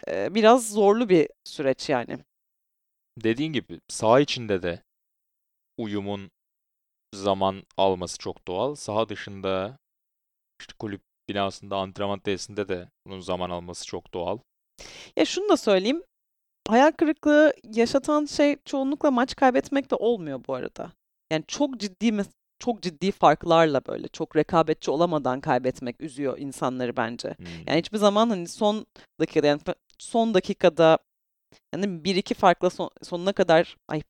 Biraz 0.06 0.70
zorlu 0.70 1.08
bir 1.08 1.28
süreç 1.44 1.88
yani. 1.88 2.18
Dediğin 3.18 3.52
gibi 3.52 3.80
saha 3.88 4.20
içinde 4.20 4.62
de 4.62 4.82
uyumun 5.78 6.30
zaman 7.14 7.62
alması 7.76 8.18
çok 8.18 8.48
doğal. 8.48 8.74
Saha 8.74 9.08
dışında 9.08 9.78
işte 10.60 10.72
kulüp 10.78 11.00
binasında, 11.28 11.76
antrenman 11.76 12.18
tesisinde 12.18 12.68
de 12.68 12.88
bunun 13.06 13.20
zaman 13.20 13.50
alması 13.50 13.86
çok 13.86 14.14
doğal. 14.14 14.38
Ya 15.16 15.24
şunu 15.24 15.48
da 15.48 15.56
söyleyeyim. 15.56 16.02
Hayal 16.68 16.92
kırıklığı 16.92 17.54
yaşatan 17.72 18.24
şey 18.24 18.56
çoğunlukla 18.64 19.10
maç 19.10 19.36
kaybetmek 19.36 19.90
de 19.90 19.94
olmuyor 19.94 20.40
bu 20.48 20.54
arada. 20.54 20.92
Yani 21.32 21.44
çok 21.48 21.80
ciddi 21.80 22.24
çok 22.58 22.82
ciddi 22.82 23.12
farklarla 23.12 23.80
böyle 23.86 24.08
çok 24.08 24.36
rekabetçi 24.36 24.90
olamadan 24.90 25.40
kaybetmek 25.40 26.00
üzüyor 26.00 26.38
insanları 26.38 26.96
bence. 26.96 27.28
Hmm. 27.28 27.46
Yani 27.66 27.78
hiçbir 27.78 27.98
zaman 27.98 28.30
hani 28.30 28.48
son 28.48 28.86
dakikada 29.20 29.46
yani 29.46 29.60
son 29.98 30.34
dakikada 30.34 30.98
yani 31.74 32.04
bir 32.04 32.16
iki 32.16 32.34
farkla 32.34 32.70
son- 32.70 32.90
sonuna 33.02 33.32
kadar 33.32 33.76
ay 33.88 34.02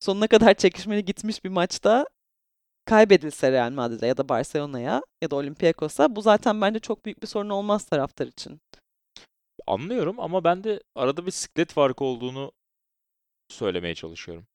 sonuna 0.00 0.26
kadar 0.26 0.54
çekişmeli 0.58 1.04
gitmiş 1.04 1.44
bir 1.44 1.48
maçta 1.48 2.06
kaybedilse 2.84 3.52
Real 3.52 3.70
Madrid'e 3.70 4.06
ya 4.06 4.16
da 4.16 4.28
Barcelona'ya 4.28 5.02
ya 5.22 5.30
da 5.30 5.36
Olympiakos'a 5.36 6.16
bu 6.16 6.22
zaten 6.22 6.60
bence 6.60 6.78
çok 6.78 7.04
büyük 7.04 7.22
bir 7.22 7.26
sorun 7.26 7.48
olmaz 7.50 7.84
taraftar 7.84 8.26
için. 8.26 8.60
Anlıyorum 9.66 10.20
ama 10.20 10.44
ben 10.44 10.64
de 10.64 10.80
arada 10.94 11.26
bir 11.26 11.30
siklet 11.30 11.72
farkı 11.72 12.04
olduğunu 12.04 12.52
söylemeye 13.48 13.94
çalışıyorum. 13.94 14.46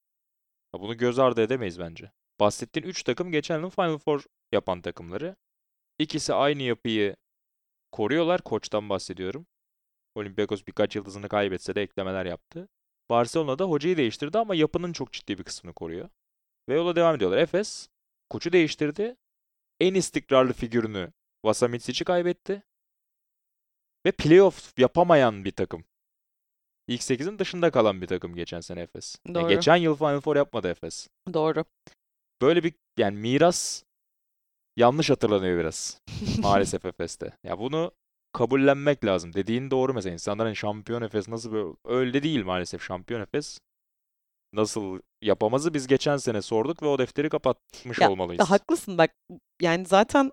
Bunu 0.74 0.98
göz 0.98 1.20
ardı 1.20 1.42
edemeyiz 1.42 1.80
bence. 1.80 2.12
Bahsettiğin 2.40 2.88
3 2.88 3.04
takım 3.04 3.32
geçen 3.32 3.60
yıl 3.60 3.70
Final 3.70 3.98
Four 3.98 4.24
yapan 4.52 4.82
takımları. 4.82 5.36
İkisi 6.00 6.34
aynı 6.34 6.64
yapıyı 6.64 7.16
koruyorlar. 7.92 8.42
Koçtan 8.42 8.90
bahsediyorum. 8.90 9.48
Olympiakos 10.16 10.68
birkaç 10.68 10.96
yıldızını 10.96 11.30
kaybetse 11.30 11.76
de 11.76 11.82
eklemeler 11.82 12.26
yaptı. 12.26 12.68
Barcelona 13.10 13.60
da 13.60 13.66
hocayı 13.66 13.98
değiştirdi 13.98 14.38
ama 14.38 14.56
yapının 14.56 14.94
çok 14.94 15.14
ciddi 15.14 15.38
bir 15.38 15.44
kısmını 15.44 15.74
koruyor. 15.74 16.10
Ve 16.70 16.74
yola 16.76 16.96
devam 16.96 17.16
ediyorlar. 17.16 17.38
Efes 17.38 17.90
koçu 18.30 18.52
değiştirdi. 18.52 19.16
En 19.80 19.94
istikrarlı 19.94 20.54
figürünü 20.54 21.12
Vasamitsic'i 21.46 22.06
kaybetti. 22.06 22.64
Ve 24.06 24.12
playoff 24.12 24.80
yapamayan 24.80 25.46
bir 25.46 25.52
takım. 25.52 25.86
İlk 26.88 27.02
8'in 27.02 27.40
dışında 27.40 27.72
kalan 27.72 28.02
bir 28.02 28.08
takım 28.08 28.36
geçen 28.36 28.62
sene 28.62 28.82
Efes. 28.82 29.16
Doğru. 29.34 29.50
geçen 29.50 29.76
yıl 29.76 29.96
Final 29.96 30.22
Four 30.22 30.36
yapmadı 30.36 30.70
Efes. 30.70 31.08
Doğru. 31.34 31.66
Böyle 32.42 32.64
bir 32.64 32.74
yani 32.98 33.18
miras 33.18 33.84
yanlış 34.78 35.10
hatırlanıyor 35.10 35.60
biraz. 35.60 36.02
Maalesef 36.40 36.86
Efes'te. 36.86 37.38
Ya 37.44 37.60
bunu 37.60 37.92
kabullenmek 38.34 39.06
lazım. 39.06 39.34
Dediğin 39.34 39.72
doğru 39.72 39.94
mesela. 39.94 40.14
İnsanların 40.14 40.54
şampiyon 40.54 41.02
Efes 41.02 41.28
nasıl 41.28 41.52
böyle... 41.52 41.70
Öyle 41.86 42.24
değil 42.24 42.46
maalesef 42.46 42.84
şampiyon 42.84 43.22
Efes. 43.22 43.60
Nasıl 44.54 45.00
yapamazı 45.22 45.74
biz 45.74 45.88
geçen 45.88 46.18
sene 46.18 46.42
sorduk 46.42 46.84
ve 46.84 46.88
o 46.88 46.98
defteri 47.00 47.30
kapatmış 47.30 48.00
Ya, 48.00 48.12
olmalıyız. 48.12 48.50
Haklısın 48.50 48.98
bak 48.98 49.12
yani 49.62 49.86
zaten 49.86 50.32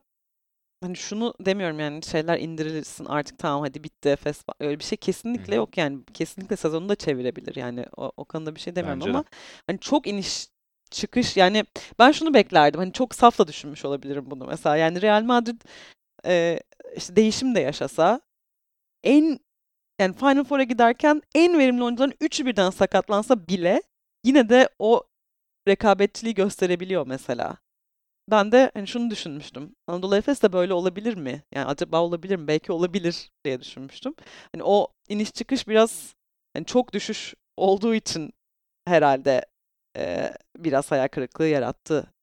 hani 0.83 0.97
şunu 0.97 1.35
demiyorum 1.41 1.81
yani 1.81 2.05
şeyler 2.05 2.39
indirilsin 2.39 3.05
artık 3.05 3.39
tamam 3.39 3.61
hadi 3.61 3.85
bitti 3.85 4.09
Efes 4.09 4.43
öyle 4.61 4.79
bir 4.79 4.85
şey 4.85 4.99
kesinlikle 4.99 5.53
hı. 5.53 5.57
yok 5.57 5.79
yani 5.79 5.99
kesinlikle 6.15 6.57
sezonu 6.57 6.89
da 6.89 6.95
çevirebilir 6.95 7.57
yani 7.57 7.87
o, 7.97 8.13
o 8.17 8.25
konuda 8.25 8.55
bir 8.55 8.61
şey 8.61 8.77
demiyorum 8.77 9.01
Bence 9.01 9.13
de. 9.13 9.17
ama 9.17 9.25
hani 9.67 9.79
çok 9.81 10.07
iniş 10.07 10.49
çıkış 10.91 11.37
yani 11.37 11.65
ben 11.99 12.13
şunu 12.13 12.35
beklerdim 12.35 12.81
hani 12.81 12.93
çok 12.93 13.15
safla 13.15 13.49
düşünmüş 13.49 13.85
olabilirim 13.85 14.25
bunu 14.27 14.47
mesela 14.47 14.77
yani 14.77 15.03
Real 15.03 15.23
Madrid 15.23 15.61
e, 16.27 16.61
işte 16.97 17.17
değişim 17.17 17.55
de 17.55 17.61
yaşasa 17.61 18.21
en 19.05 19.39
yani 20.01 20.17
Final 20.17 20.45
Four'a 20.45 20.63
giderken 20.63 21.23
en 21.35 21.59
verimli 21.59 21.85
oyuncuların 21.85 22.15
üçü 22.21 22.47
birden 22.47 22.71
sakatlansa 22.71 23.49
bile 23.49 23.83
yine 24.25 24.49
de 24.49 24.69
o 24.79 25.05
rekabetçiliği 25.69 26.35
gösterebiliyor 26.35 27.07
mesela. 27.07 27.57
Ben 28.31 28.53
de 28.53 28.71
hani 28.75 28.87
şunu 28.87 29.11
düşünmüştüm. 29.11 29.77
Anadolu 29.87 30.17
Efes 30.17 30.43
de 30.43 30.53
böyle 30.53 30.75
olabilir 30.75 31.17
mi? 31.17 31.43
Yani 31.55 31.67
acaba 31.67 32.03
olabilir 32.03 32.37
mi? 32.37 32.49
Belki 32.49 32.73
olabilir 32.73 33.31
diye 33.45 33.61
düşünmüştüm. 33.61 34.15
Hani 34.53 34.63
o 34.65 34.89
iniş 35.09 35.33
çıkış 35.33 35.69
biraz 35.69 36.15
hani 36.55 36.67
çok 36.67 36.93
düşüş 36.93 37.35
olduğu 37.57 37.95
için 37.95 38.33
herhalde 38.87 39.47
e, 39.97 40.33
biraz 40.59 40.91
hayal 40.91 41.09
kırıklığı 41.09 41.47
yarattı 41.47 42.15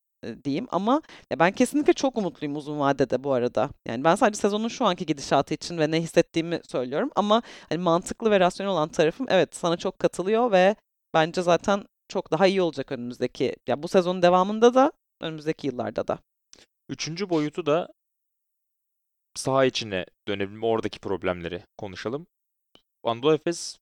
diyeyim. 0.44 0.68
Ama 0.72 1.02
ben 1.40 1.52
kesinlikle 1.52 1.94
çok 1.94 2.18
umutluyum 2.18 2.56
uzun 2.56 2.80
vadede 2.80 3.24
bu 3.24 3.34
arada. 3.34 3.70
Yani 3.88 4.04
ben 4.04 4.16
sadece 4.16 4.42
sezonun 4.42 4.68
şu 4.68 4.86
anki 4.86 5.06
gidişatı 5.06 5.54
için 5.54 5.78
ve 5.78 5.92
ne 5.92 6.02
hissettiğimi 6.02 6.60
söylüyorum. 6.70 7.12
Ama 7.16 7.42
hani 7.70 7.80
mantıklı 7.82 8.32
ve 8.32 8.40
rasyonel 8.40 8.74
olan 8.74 8.90
tarafım 8.90 9.26
evet 9.30 9.56
sana 9.56 9.78
çok 9.78 10.00
katılıyor 10.00 10.52
ve 10.52 10.76
bence 11.14 11.42
zaten 11.42 11.86
çok 12.08 12.32
daha 12.32 12.48
iyi 12.48 12.62
olacak 12.62 12.92
önümüzdeki 12.92 13.56
ya 13.68 13.84
bu 13.84 13.88
sezonun 13.88 14.22
devamında 14.22 14.74
da 14.74 14.92
önümüzdeki 15.22 15.68
yıllarda 15.68 16.08
da. 16.08 16.20
Üçüncü 16.90 17.30
boyutu 17.30 17.66
da 17.66 17.88
saha 19.36 19.66
içine 19.66 20.06
dönelim. 20.28 20.64
Oradaki 20.64 21.00
problemleri 21.00 21.64
konuşalım. 21.78 22.28
Anadolu 23.04 23.34
Efes 23.34 23.78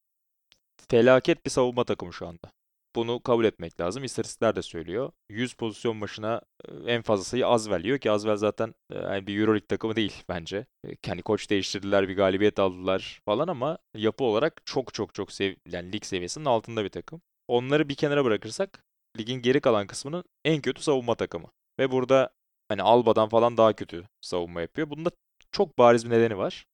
felaket 0.90 1.46
bir 1.46 1.52
savunma 1.52 1.84
takımı 1.84 2.14
şu 2.14 2.28
anda. 2.28 2.52
Bunu 2.96 3.24
kabul 3.24 3.46
etmek 3.46 3.80
lazım. 3.80 4.04
İstatistikler 4.04 4.56
de 4.56 4.62
söylüyor. 4.62 5.12
100 5.30 5.54
pozisyon 5.54 6.02
başına 6.02 6.42
en 6.86 7.02
fazla 7.02 7.24
sayı 7.24 7.48
Azvel 7.48 7.84
yiyor 7.84 8.00
ki 8.00 8.12
Azvel 8.12 8.36
zaten 8.36 8.74
yani 8.94 9.28
bir 9.28 9.40
Euroleague 9.40 9.68
takımı 9.68 9.96
değil 9.96 10.24
bence. 10.30 10.66
Yani 11.08 11.22
koç 11.22 11.50
değiştirdiler, 11.50 12.10
bir 12.10 12.16
galibiyet 12.16 12.60
aldılar 12.60 13.22
falan 13.26 13.48
ama 13.48 13.78
yapı 13.96 14.24
olarak 14.24 14.62
çok 14.66 14.94
çok 14.94 15.14
çok 15.14 15.32
sev 15.32 15.56
yani 15.72 15.94
lig 15.94 16.04
seviyesinin 16.04 16.46
altında 16.46 16.84
bir 16.84 16.90
takım. 16.90 17.22
Onları 17.48 17.90
bir 17.90 17.96
kenara 17.96 18.26
bırakırsak 18.26 18.84
ligin 19.20 19.42
geri 19.42 19.62
kalan 19.62 19.88
kısmının 19.88 20.24
en 20.46 20.62
kötü 20.62 20.84
savunma 20.84 21.16
takımı. 21.16 21.48
Ve 21.80 21.92
burada 21.92 22.30
hani 22.70 22.82
Alba'dan 22.82 23.30
falan 23.30 23.58
daha 23.58 23.74
kötü 23.74 24.04
savunma 24.22 24.62
yapıyor. 24.62 24.90
Bunda 24.90 25.10
çok 25.52 25.78
bariz 25.78 26.06
bir 26.06 26.10
nedeni 26.10 26.38
var. 26.38 26.66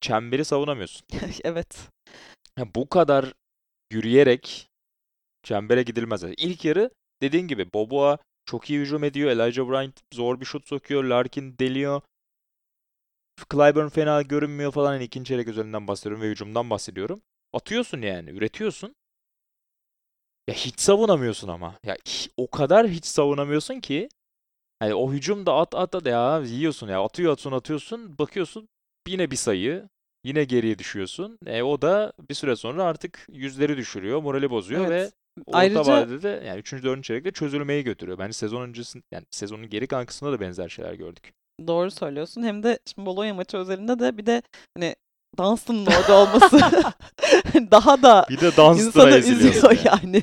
Çemberi 0.00 0.44
savunamıyorsun. 0.44 1.06
Evet. 1.44 1.88
Bu 2.74 2.88
kadar 2.88 3.32
yürüyerek 3.92 4.70
çembere 5.46 5.82
gidilmez. 5.82 6.22
Yani 6.22 6.34
İlk 6.38 6.64
yarı 6.64 6.90
dediğin 7.22 7.48
gibi 7.48 7.72
Boboa 7.72 8.18
çok 8.46 8.70
iyi 8.70 8.80
hücum 8.80 9.04
ediyor. 9.04 9.30
Elijah 9.30 9.68
Bryant 9.68 10.00
zor 10.14 10.40
bir 10.40 10.44
şut 10.44 10.68
sokuyor. 10.68 11.04
Larkin 11.04 11.58
deliyor. 11.58 12.02
Clyburn 13.52 13.88
fena 13.88 14.22
görünmüyor 14.22 14.72
falan. 14.72 14.94
Yani 14.94 15.04
ikinci 15.04 15.28
çeyrek 15.28 15.48
üzerinden 15.48 15.88
bahsediyorum 15.88 16.22
ve 16.22 16.30
hücumdan 16.30 16.70
bahsediyorum. 16.70 17.20
Atıyorsun 17.52 18.02
yani. 18.02 18.30
Üretiyorsun. 18.30 18.94
Ya 20.48 20.54
hiç 20.54 20.80
savunamıyorsun 20.80 21.48
ama. 21.48 21.78
Ya 21.84 21.96
o 22.36 22.50
kadar 22.50 22.88
hiç 22.88 23.04
savunamıyorsun 23.04 23.80
ki 23.80 24.08
hani 24.78 24.94
o 24.94 25.12
hücum 25.12 25.46
da 25.46 25.54
at 25.54 25.74
at 25.74 25.94
at 25.94 26.06
ya 26.06 26.40
yiyorsun 26.40 26.88
ya. 26.88 27.04
Atıyor 27.04 27.32
atıyorsun 27.32 27.58
atıyorsun. 27.58 28.18
Bakıyorsun 28.18 28.68
yine 29.08 29.30
bir 29.30 29.36
sayı. 29.36 29.88
Yine 30.24 30.44
geriye 30.44 30.78
düşüyorsun. 30.78 31.38
E, 31.46 31.62
o 31.62 31.82
da 31.82 32.12
bir 32.30 32.34
süre 32.34 32.56
sonra 32.56 32.84
artık 32.84 33.26
yüzleri 33.32 33.76
düşürüyor, 33.76 34.22
morali 34.22 34.50
bozuyor 34.50 34.90
ve 34.90 34.94
Evet. 34.96 35.12
Orta 35.46 35.58
Ayrıca- 35.58 35.86
vadede 35.92 36.22
de 36.22 36.42
yani 36.46 36.58
3. 36.58 36.72
4. 36.72 37.04
çeyrekte 37.04 37.30
çözülmeyi 37.30 37.84
götürüyor. 37.84 38.18
Bence 38.18 38.32
sezon 38.32 38.62
öncesinde 38.62 39.04
yani 39.12 39.24
sezonun 39.30 39.68
geri 39.68 39.86
kalan 39.86 40.06
kısmında 40.06 40.32
da 40.32 40.40
benzer 40.40 40.68
şeyler 40.68 40.94
gördük. 40.94 41.32
Doğru 41.66 41.90
söylüyorsun. 41.90 42.42
Hem 42.42 42.62
de 42.62 42.78
şimdi 42.86 43.06
Bologna 43.06 43.34
maçı 43.34 43.56
özelinde 43.56 43.98
de 43.98 44.18
bir 44.18 44.26
de 44.26 44.42
hani 44.76 44.96
Dunstan'ın 45.38 45.86
orada 45.86 46.14
olması 46.18 46.60
daha 47.70 48.02
da 48.02 48.26
Bir 48.30 48.40
de 48.40 48.56
Dunstan'a 48.56 49.18
üzüyor 49.18 49.70
yani. 49.70 49.78
yani. 49.84 50.22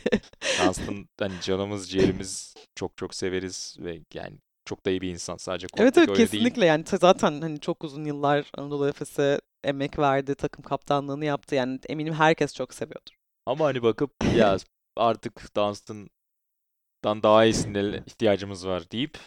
Dunstan 0.68 1.08
hani 1.20 1.34
canımız, 1.42 1.90
ciğerimiz 1.90 2.54
çok 2.76 2.98
çok 2.98 3.16
severiz 3.16 3.76
ve 3.80 4.00
yani 4.14 4.38
çok 4.66 4.86
da 4.86 4.90
iyi 4.90 5.02
bir 5.02 5.10
insan. 5.10 5.38
Sadece 5.38 5.68
Evet 5.78 5.98
evet 5.98 6.10
öyle 6.10 6.18
değil. 6.18 6.30
kesinlikle 6.30 6.66
yani 6.66 6.84
zaten 7.00 7.42
hani 7.42 7.60
çok 7.60 7.84
uzun 7.84 8.06
yıllar 8.06 8.46
Anadolu 8.58 8.88
Efes'e 8.88 9.42
emek 9.64 10.00
verdi, 10.00 10.36
takım 10.36 10.64
kaptanlığını 10.64 11.26
yaptı. 11.26 11.56
Yani 11.56 11.80
eminim 11.90 12.14
herkes 12.14 12.54
çok 12.56 12.74
seviyordur. 12.74 13.14
Ama 13.46 13.66
hani 13.66 13.84
bakıp 13.84 14.12
ya 14.38 14.58
artık 14.96 15.56
Dunstan'dan 15.56 17.24
daha 17.24 17.46
iyisine 17.46 18.04
ihtiyacımız 18.08 18.68
var 18.68 18.92
deyip 18.92 19.20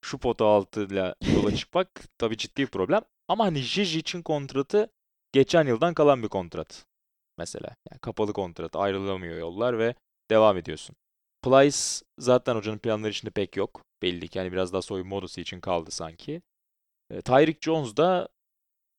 şu 0.00 0.18
pota 0.18 0.44
altıyla 0.44 1.14
yola 1.34 1.54
çıkmak 1.56 1.88
tabii 2.18 2.36
ciddi 2.36 2.62
bir 2.62 2.66
problem. 2.66 3.02
Ama 3.28 3.44
hani 3.44 3.58
Jiji 3.58 3.98
için 3.98 4.22
kontratı 4.22 4.90
geçen 5.32 5.66
yıldan 5.66 5.94
kalan 5.94 6.22
bir 6.22 6.28
kontrat 6.28 6.86
mesela. 7.38 7.76
Yani 7.90 8.00
kapalı 8.00 8.32
kontrat 8.32 8.76
ayrılamıyor 8.76 9.38
yollar 9.38 9.78
ve 9.78 9.94
devam 10.30 10.56
ediyorsun. 10.56 10.96
Plyce 11.42 11.78
zaten 12.18 12.56
hocanın 12.56 12.78
planları 12.78 13.10
içinde 13.10 13.30
pek 13.30 13.56
yok. 13.56 13.82
Belli 14.02 14.28
ki 14.28 14.38
yani 14.38 14.52
biraz 14.52 14.72
daha 14.72 14.82
soyunma 14.82 15.16
odası 15.16 15.40
için 15.40 15.60
kaldı 15.60 15.90
sanki. 15.90 16.42
E, 17.10 17.22
Tyreek 17.22 17.62
Jones 17.62 17.96
da 17.96 18.28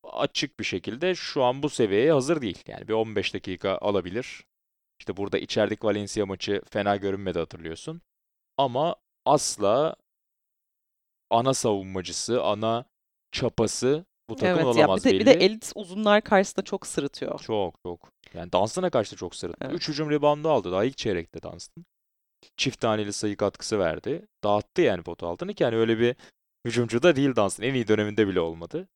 açık 0.02 0.60
bir 0.60 0.64
şekilde 0.64 1.14
şu 1.14 1.44
an 1.44 1.62
bu 1.62 1.68
seviyeye 1.68 2.12
hazır 2.12 2.42
değil. 2.42 2.62
Yani 2.66 2.88
bir 2.88 2.92
15 2.92 3.34
dakika 3.34 3.78
alabilir. 3.78 4.44
İşte 4.98 5.16
burada 5.16 5.38
içerideki 5.38 5.86
Valencia 5.86 6.26
maçı 6.26 6.62
fena 6.70 6.96
görünmedi 6.96 7.38
hatırlıyorsun. 7.38 8.02
Ama 8.56 8.96
asla 9.24 9.96
ana 11.30 11.54
savunmacısı, 11.54 12.42
ana 12.42 12.84
çapası 13.32 14.04
bu 14.28 14.36
takımın 14.36 14.56
Evet 14.56 14.66
ya 14.66 14.72
bir 14.74 14.78
olamaz 14.78 15.04
de, 15.04 15.10
belli. 15.10 15.20
bir 15.20 15.26
de 15.26 15.32
elit 15.32 15.72
uzunlar 15.74 16.20
karşısında 16.20 16.64
çok 16.64 16.86
sırıtıyor. 16.86 17.38
Çok 17.40 17.74
çok. 17.82 18.12
Yani 18.34 18.52
Dunstan'a 18.52 18.90
karşı 18.90 19.12
da 19.12 19.16
çok 19.16 19.34
sırıttı. 19.34 19.58
Evet. 19.64 19.74
3 19.74 19.88
hücum 19.88 20.10
reboundu 20.10 20.50
aldı 20.50 20.72
daha 20.72 20.84
ilk 20.84 20.96
çeyrekte 20.96 21.42
Dunstan. 21.42 21.84
Çift 22.56 22.80
taneli 22.80 23.12
sayı 23.12 23.36
katkısı 23.36 23.78
verdi. 23.78 24.26
Dağıttı 24.44 24.82
yani 24.82 25.02
potu 25.02 25.26
altını 25.26 25.54
ki 25.54 25.62
yani 25.62 25.76
öyle 25.76 25.98
bir 25.98 26.16
hücumcu 26.66 27.02
da 27.02 27.16
değil 27.16 27.36
Dunstan. 27.36 27.66
En 27.66 27.74
iyi 27.74 27.88
döneminde 27.88 28.28
bile 28.28 28.40
olmadı. 28.40 28.88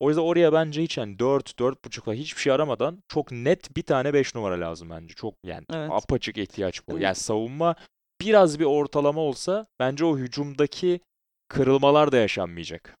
O 0.00 0.08
yüzden 0.08 0.22
oraya 0.22 0.52
bence 0.52 0.82
hiç 0.82 0.98
yani 0.98 1.18
4, 1.18 1.50
4.5'la 1.60 2.14
hiçbir 2.14 2.40
şey 2.40 2.52
aramadan 2.52 3.02
çok 3.08 3.32
net 3.32 3.76
bir 3.76 3.82
tane 3.82 4.14
5 4.14 4.34
numara 4.34 4.60
lazım 4.60 4.90
bence. 4.90 5.14
Çok 5.14 5.34
yani 5.44 5.64
Evet. 5.72 5.90
apaçık 5.92 6.38
ihtiyaç 6.38 6.88
bu. 6.88 6.92
Evet. 6.92 7.02
Yani 7.02 7.14
savunma 7.14 7.74
biraz 8.20 8.58
bir 8.58 8.64
ortalama 8.64 9.20
olsa 9.20 9.66
bence 9.80 10.04
o 10.04 10.18
hücumdaki 10.18 11.00
kırılmalar 11.48 12.12
da 12.12 12.16
yaşanmayacak. 12.16 12.94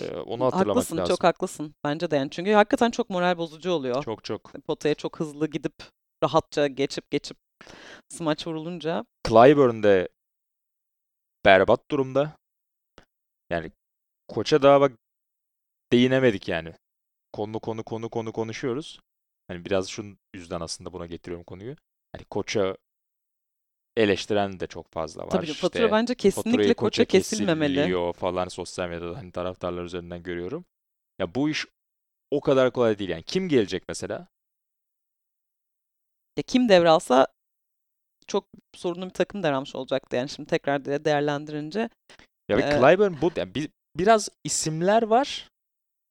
Ee, 0.00 0.16
onu 0.16 0.44
hatırlamak 0.44 0.68
Haklısın, 0.76 0.96
lazım. 0.96 1.14
çok 1.14 1.24
haklısın 1.24 1.74
bence 1.84 2.10
de 2.10 2.16
yani. 2.16 2.30
Çünkü 2.30 2.52
hakikaten 2.52 2.90
çok 2.90 3.10
moral 3.10 3.38
bozucu 3.38 3.72
oluyor. 3.72 4.02
Çok 4.04 4.24
çok. 4.24 4.52
Potaya 4.66 4.94
çok 4.94 5.20
hızlı 5.20 5.46
gidip 5.50 5.74
rahatça 6.24 6.66
geçip 6.66 7.10
geçip 7.10 7.36
smaç 8.08 8.46
vurulunca. 8.46 9.04
Clyburn 9.28 9.82
de 9.82 10.08
berbat 11.44 11.90
durumda. 11.90 12.32
Yani 13.50 13.72
koça 14.28 14.62
daha 14.62 14.80
bak 14.80 14.92
değinemedik 15.92 16.48
yani. 16.48 16.72
Konu 17.32 17.60
konu 17.60 17.82
konu 17.84 18.08
konu 18.08 18.32
konuşuyoruz. 18.32 19.00
Hani 19.48 19.64
biraz 19.64 19.88
şunun 19.88 20.18
yüzden 20.34 20.60
aslında 20.60 20.92
buna 20.92 21.06
getiriyorum 21.06 21.44
konuyu. 21.44 21.76
Hani 22.12 22.24
koça 22.24 22.76
eleştiren 23.96 24.60
de 24.60 24.66
çok 24.66 24.92
fazla 24.92 25.22
var. 25.22 25.30
Tabii 25.30 25.46
İşte 25.46 25.60
fatura 25.60 25.92
bence 25.92 26.14
kesinlikle 26.14 26.74
koça 26.74 27.04
kesilmemeli. 27.04 27.74
kesiliyor 27.74 28.12
falan 28.12 28.48
sosyal 28.48 28.88
medyada 28.88 29.18
hani 29.18 29.32
taraftarlar 29.32 29.84
üzerinden 29.84 30.22
görüyorum. 30.22 30.64
Ya 31.18 31.34
bu 31.34 31.50
iş 31.50 31.66
o 32.30 32.40
kadar 32.40 32.70
kolay 32.70 32.98
değil 32.98 33.10
yani. 33.10 33.22
Kim 33.22 33.48
gelecek 33.48 33.82
mesela? 33.88 34.26
Ya 36.36 36.42
kim 36.46 36.68
devralsa 36.68 37.26
çok 38.26 38.46
sorunlu 38.74 39.06
bir 39.06 39.14
takım 39.14 39.42
devralmış 39.42 39.74
olacaktı. 39.74 40.16
Yani 40.16 40.28
şimdi 40.28 40.48
tekrar 40.48 40.84
de 40.84 41.04
değerlendirince 41.04 41.88
Ya 42.48 42.60
Ee, 42.60 42.78
Clyburn 42.78 43.14
bu 43.22 43.30
yani 43.36 43.54
bir, 43.54 43.70
biraz 43.96 44.28
isimler 44.44 45.02
var 45.02 45.48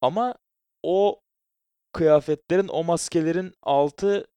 ama 0.01 0.35
o 0.83 1.21
kıyafetlerin, 1.93 2.67
o 2.67 2.83
maskelerin 2.83 3.53
altı 3.63 4.27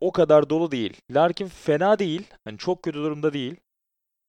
o 0.00 0.12
kadar 0.12 0.50
dolu 0.50 0.70
değil. 0.70 1.00
Larkin 1.10 1.48
fena 1.48 1.98
değil. 1.98 2.26
Hani 2.44 2.58
çok 2.58 2.82
kötü 2.82 2.98
durumda 2.98 3.32
değil. 3.32 3.56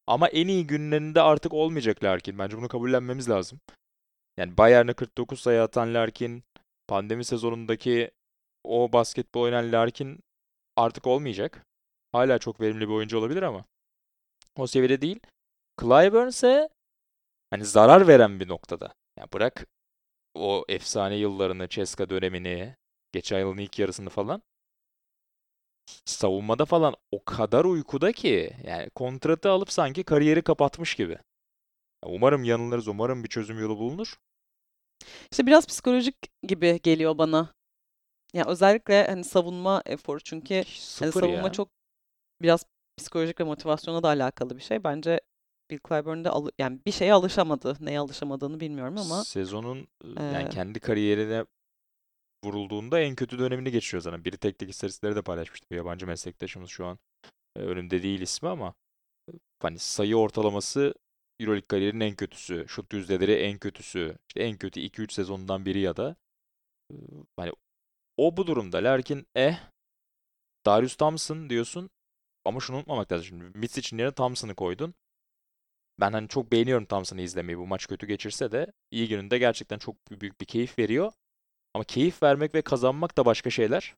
Ama 0.07 0.27
en 0.27 0.47
iyi 0.47 0.67
günlerinde 0.67 1.21
artık 1.21 1.53
olmayacak 1.53 2.03
Larkin. 2.03 2.39
Bence 2.39 2.57
bunu 2.57 2.67
kabullenmemiz 2.67 3.29
lazım. 3.29 3.59
Yani 4.37 4.57
Bayern'e 4.57 4.93
49 4.93 5.39
sayı 5.39 5.61
atan 5.61 5.93
Larkin, 5.93 6.43
pandemi 6.87 7.25
sezonundaki 7.25 8.11
o 8.63 8.91
basketbol 8.93 9.41
oynayan 9.41 9.71
Larkin 9.71 10.19
artık 10.75 11.07
olmayacak. 11.07 11.65
Hala 12.11 12.39
çok 12.39 12.61
verimli 12.61 12.87
bir 12.89 12.93
oyuncu 12.93 13.17
olabilir 13.17 13.43
ama 13.43 13.65
o 14.57 14.67
seviyede 14.67 15.01
değil. 15.01 15.19
Clyburn 15.81 16.27
ise 16.27 16.69
hani 17.49 17.65
zarar 17.65 18.07
veren 18.07 18.39
bir 18.39 18.47
noktada. 18.47 18.93
Yani 19.17 19.29
bırak 19.33 19.67
o 20.35 20.65
efsane 20.69 21.15
yıllarını, 21.15 21.67
Ceska 21.69 22.09
dönemini, 22.09 22.75
geçen 23.11 23.39
yılın 23.39 23.57
ilk 23.57 23.79
yarısını 23.79 24.09
falan. 24.09 24.41
Savunmada 26.05 26.65
falan 26.65 26.95
o 27.11 27.23
kadar 27.25 27.65
uykuda 27.65 28.11
ki 28.11 28.51
yani 28.63 28.89
kontratı 28.89 29.49
alıp 29.49 29.71
sanki 29.71 30.03
kariyeri 30.03 30.41
kapatmış 30.41 30.95
gibi. 30.95 31.17
Umarım 32.05 32.43
yanılırız, 32.43 32.87
umarım 32.87 33.23
bir 33.23 33.29
çözüm 33.29 33.59
yolu 33.59 33.77
bulunur. 33.77 34.17
işte 35.31 35.45
biraz 35.45 35.67
psikolojik 35.67 36.15
gibi 36.43 36.79
geliyor 36.83 37.17
bana. 37.17 37.53
Ya 38.33 38.45
özellikle 38.45 39.07
hani 39.07 39.23
savunma 39.23 39.81
eforu 39.85 40.19
çünkü 40.19 40.55
hani 40.99 41.11
savunma 41.11 41.47
ya. 41.47 41.51
çok 41.51 41.69
biraz 42.41 42.65
psikolojik 42.97 43.39
ve 43.39 43.43
motivasyona 43.43 44.03
da 44.03 44.07
alakalı 44.07 44.57
bir 44.57 44.61
şey. 44.61 44.83
Bence 44.83 45.21
Bill 45.71 45.79
Clyburn 45.87 46.23
de 46.23 46.29
alı- 46.29 46.51
yani 46.59 46.79
bir 46.85 46.91
şeye 46.91 47.13
alışamadı. 47.13 47.77
Neye 47.79 47.99
alışamadığını 47.99 48.59
bilmiyorum 48.59 48.97
ama 48.97 49.23
Sezonun 49.23 49.87
e, 50.03 50.23
yani 50.23 50.49
kendi 50.49 50.79
kariyerine 50.79 51.45
vurulduğunda 52.45 52.99
en 52.99 53.15
kötü 53.15 53.39
dönemini 53.39 53.71
geçiriyor 53.71 54.01
zaten. 54.01 54.25
Biri 54.25 54.37
tek 54.37 54.59
tek 54.59 54.69
istatistikleri 54.69 55.15
de 55.15 55.21
paylaşmıştı. 55.21 55.65
Bir 55.71 55.75
yabancı 55.77 56.07
meslektaşımız 56.07 56.69
şu 56.69 56.85
an 56.85 56.99
önümde 57.55 58.03
değil 58.03 58.21
ismi 58.21 58.49
ama 58.49 58.73
hani 59.61 59.79
sayı 59.79 60.15
ortalaması 60.17 60.93
EuroLeague 61.39 61.67
kariyerinin 61.67 61.99
en 62.05 62.15
kötüsü. 62.15 62.65
Şut 62.67 62.93
yüzdeleri 62.93 63.33
en 63.33 63.57
kötüsü. 63.59 64.17
İşte 64.29 64.43
en 64.43 64.57
kötü 64.57 64.79
2-3 64.79 65.13
sezonundan 65.13 65.65
biri 65.65 65.79
ya 65.79 65.97
da 65.97 66.15
hani 67.37 67.51
o 68.17 68.37
bu 68.37 68.47
durumda. 68.47 68.77
Lakin 68.77 69.27
eh 69.35 69.59
Darius 70.65 70.95
Thompson 70.95 71.49
diyorsun 71.49 71.89
ama 72.45 72.59
şunu 72.59 72.77
unutmamak 72.77 73.11
lazım. 73.11 73.25
Şimdi 73.27 73.57
Mitsic'in 73.57 73.97
yerine 73.97 74.13
Thompson'ı 74.13 74.55
koydun. 74.55 74.93
Ben 75.99 76.11
hani 76.11 76.27
çok 76.27 76.51
beğeniyorum 76.51 76.85
Thompson'ı 76.85 77.21
izlemeyi. 77.21 77.57
Bu 77.57 77.67
maç 77.67 77.87
kötü 77.87 78.07
geçirse 78.07 78.51
de 78.51 78.71
iyi 78.91 79.07
gününde 79.07 79.37
gerçekten 79.37 79.77
çok 79.77 79.95
büyük 80.11 80.41
bir 80.41 80.45
keyif 80.45 80.79
veriyor. 80.79 81.11
Ama 81.73 81.83
keyif 81.83 82.23
vermek 82.23 82.55
ve 82.55 82.61
kazanmak 82.61 83.17
da 83.17 83.25
başka 83.25 83.49
şeyler. 83.49 83.95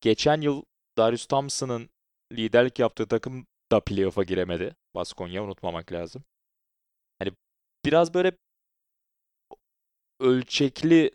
Geçen 0.00 0.40
yıl 0.40 0.62
Darius 0.98 1.26
Thompson'ın 1.26 1.90
liderlik 2.32 2.78
yaptığı 2.78 3.08
takım 3.08 3.46
da 3.72 3.80
playoff'a 3.80 4.22
giremedi. 4.22 4.76
Baskonya 4.94 5.44
unutmamak 5.44 5.92
lazım. 5.92 6.24
Hani 7.18 7.32
biraz 7.84 8.14
böyle 8.14 8.32
ölçekli 10.20 11.10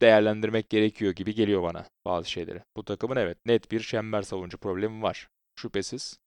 değerlendirmek 0.00 0.70
gerekiyor 0.70 1.12
gibi 1.12 1.34
geliyor 1.34 1.62
bana 1.62 1.86
bazı 2.04 2.30
şeyleri. 2.30 2.62
Bu 2.76 2.84
takımın 2.84 3.16
evet 3.16 3.38
net 3.46 3.70
bir 3.70 3.80
çember 3.80 4.22
savunucu 4.22 4.58
problemi 4.58 5.02
var. 5.02 5.28
Şüphesiz. 5.60 6.18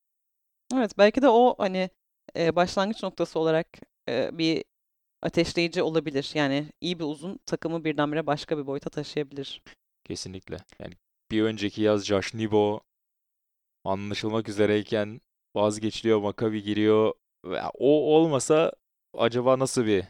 evet 0.74 0.98
belki 0.98 1.22
de 1.22 1.30
o 1.30 1.56
hani 1.58 1.90
e, 2.38 2.56
başlangıç 2.56 3.04
noktası 3.04 3.40
olarak 3.40 3.68
e, 4.10 4.38
bir 4.38 4.64
ateşleyici 5.22 5.84
olabilir. 5.84 6.32
Yani 6.34 6.72
iyi 6.82 7.00
bir 7.00 7.04
uzun 7.04 7.40
takımı 7.46 7.84
birdenbire 7.84 8.28
başka 8.28 8.58
bir 8.58 8.68
boyuta 8.68 8.90
taşıyabilir. 8.90 9.62
Kesinlikle. 10.04 10.58
Yani 10.80 10.94
bir 11.32 11.44
önceki 11.44 11.82
yaz 11.82 12.06
Josh 12.06 12.34
Nibo 12.34 12.82
anlaşılmak 13.84 14.50
üzereyken 14.50 15.22
vazgeçiliyor, 15.56 16.20
Maccabi 16.20 16.64
giriyor. 16.64 17.14
O 17.74 18.16
olmasa 18.16 18.74
acaba 19.14 19.60
nasıl 19.60 19.86
bir 19.86 20.04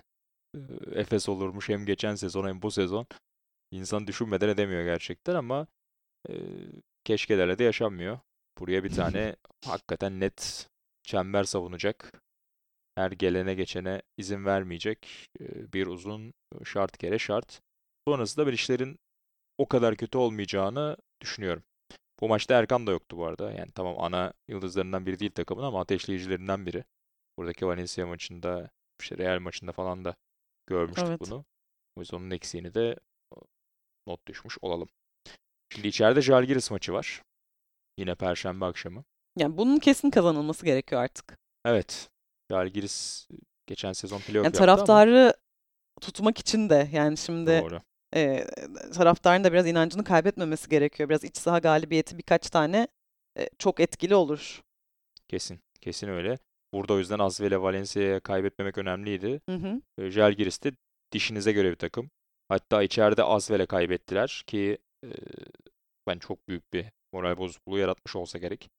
Efes 0.91 1.29
olurmuş 1.29 1.69
hem 1.69 1.85
geçen 1.85 2.15
sezon 2.15 2.47
hem 2.47 2.61
bu 2.61 2.71
sezon. 2.71 3.07
İnsan 3.71 4.07
düşünmeden 4.07 4.49
edemiyor 4.49 4.83
gerçekten 4.83 5.35
ama 5.35 5.67
e, 6.29 6.33
keşkelerle 7.03 7.59
de 7.59 7.63
yaşanmıyor. 7.63 8.19
Buraya 8.59 8.83
bir 8.83 8.89
tane 8.89 9.35
hakikaten 9.65 10.19
net 10.19 10.69
çember 11.09 11.43
savunacak. 11.43 12.21
Her 12.95 13.11
gelene 13.11 13.53
geçene 13.53 14.01
izin 14.17 14.45
vermeyecek 14.45 15.29
bir 15.73 15.87
uzun 15.87 16.33
şart 16.65 16.97
kere 16.97 17.19
şart. 17.19 17.61
Sonrasında 18.07 18.47
ben 18.47 18.51
işlerin 18.51 18.99
o 19.57 19.67
kadar 19.67 19.95
kötü 19.95 20.17
olmayacağını 20.17 20.97
düşünüyorum. 21.21 21.63
Bu 22.19 22.27
maçta 22.27 22.59
Erkan 22.59 22.87
da 22.87 22.91
yoktu 22.91 23.17
bu 23.17 23.25
arada. 23.25 23.51
Yani 23.51 23.71
tamam 23.71 23.95
ana 23.99 24.33
yıldızlarından 24.47 25.05
biri 25.05 25.19
değil 25.19 25.31
takımın 25.31 25.63
ama 25.63 25.81
ateşleyicilerinden 25.81 26.65
biri. 26.65 26.83
Buradaki 27.37 27.67
Valencia 27.67 28.07
maçında, 28.07 28.69
işte 29.01 29.17
Real 29.17 29.39
maçında 29.39 29.71
falan 29.71 30.05
da 30.05 30.15
görmüştük 30.67 31.07
Evet. 31.07 31.19
bunu. 31.21 31.45
O 31.95 31.99
yüzden 31.99 32.17
onun 32.17 32.31
eksiğini 32.31 32.73
de 32.73 32.95
not 34.07 34.27
düşmüş 34.27 34.57
olalım. 34.61 34.89
Şimdi 35.69 35.87
içeride 35.87 36.21
Žalgiris 36.21 36.71
maçı 36.71 36.93
var. 36.93 37.23
Yine 37.97 38.15
Perşembe 38.15 38.65
akşamı. 38.65 39.03
Yani 39.39 39.57
bunun 39.57 39.79
kesin 39.79 40.09
kazanılması 40.09 40.65
gerekiyor 40.65 41.01
artık. 41.01 41.37
Evet. 41.65 42.09
Žalgiris 42.51 43.27
geçen 43.67 43.93
sezon 43.93 44.19
playoff 44.19 44.35
Yani 44.35 44.45
yaptı 44.45 44.63
ama 44.63 44.65
taraftarı 44.65 45.33
tutmak 46.01 46.37
için 46.37 46.69
de 46.69 46.89
yani 46.91 47.17
şimdi 47.17 47.61
doğru. 47.63 47.81
e, 48.15 48.45
taraftarın 48.93 49.43
da 49.43 49.51
biraz 49.51 49.67
inancını 49.67 50.03
kaybetmemesi 50.03 50.69
gerekiyor. 50.69 51.09
Biraz 51.09 51.23
iç 51.23 51.37
saha 51.37 51.59
galibiyeti 51.59 52.17
birkaç 52.17 52.49
tane 52.49 52.87
e, 53.39 53.49
çok 53.57 53.79
etkili 53.79 54.15
olur. 54.15 54.61
Kesin. 55.27 55.59
Kesin 55.81 56.07
öyle. 56.07 56.37
Burada 56.73 56.93
o 56.93 56.97
yüzden 56.97 57.19
Asvel 57.19 57.47
ile 57.47 57.61
Valencia'ya 57.61 58.19
kaybetmemek 58.19 58.77
önemliydi. 58.77 59.41
Hı 59.49 59.55
hı. 59.55 59.81
E, 59.97 60.11
de 60.11 60.71
dişinize 61.11 61.51
göre 61.51 61.71
bir 61.71 61.75
takım. 61.75 62.09
Hatta 62.49 62.83
içeride 62.83 63.23
Asvel'e 63.23 63.65
kaybettiler 63.65 64.43
ki 64.47 64.77
e, 65.05 65.09
ben 66.07 66.19
çok 66.19 66.47
büyük 66.47 66.73
bir 66.73 66.85
moral 67.13 67.37
bozukluğu 67.37 67.77
yaratmış 67.77 68.15
olsa 68.15 68.37
gerek. 68.37 68.69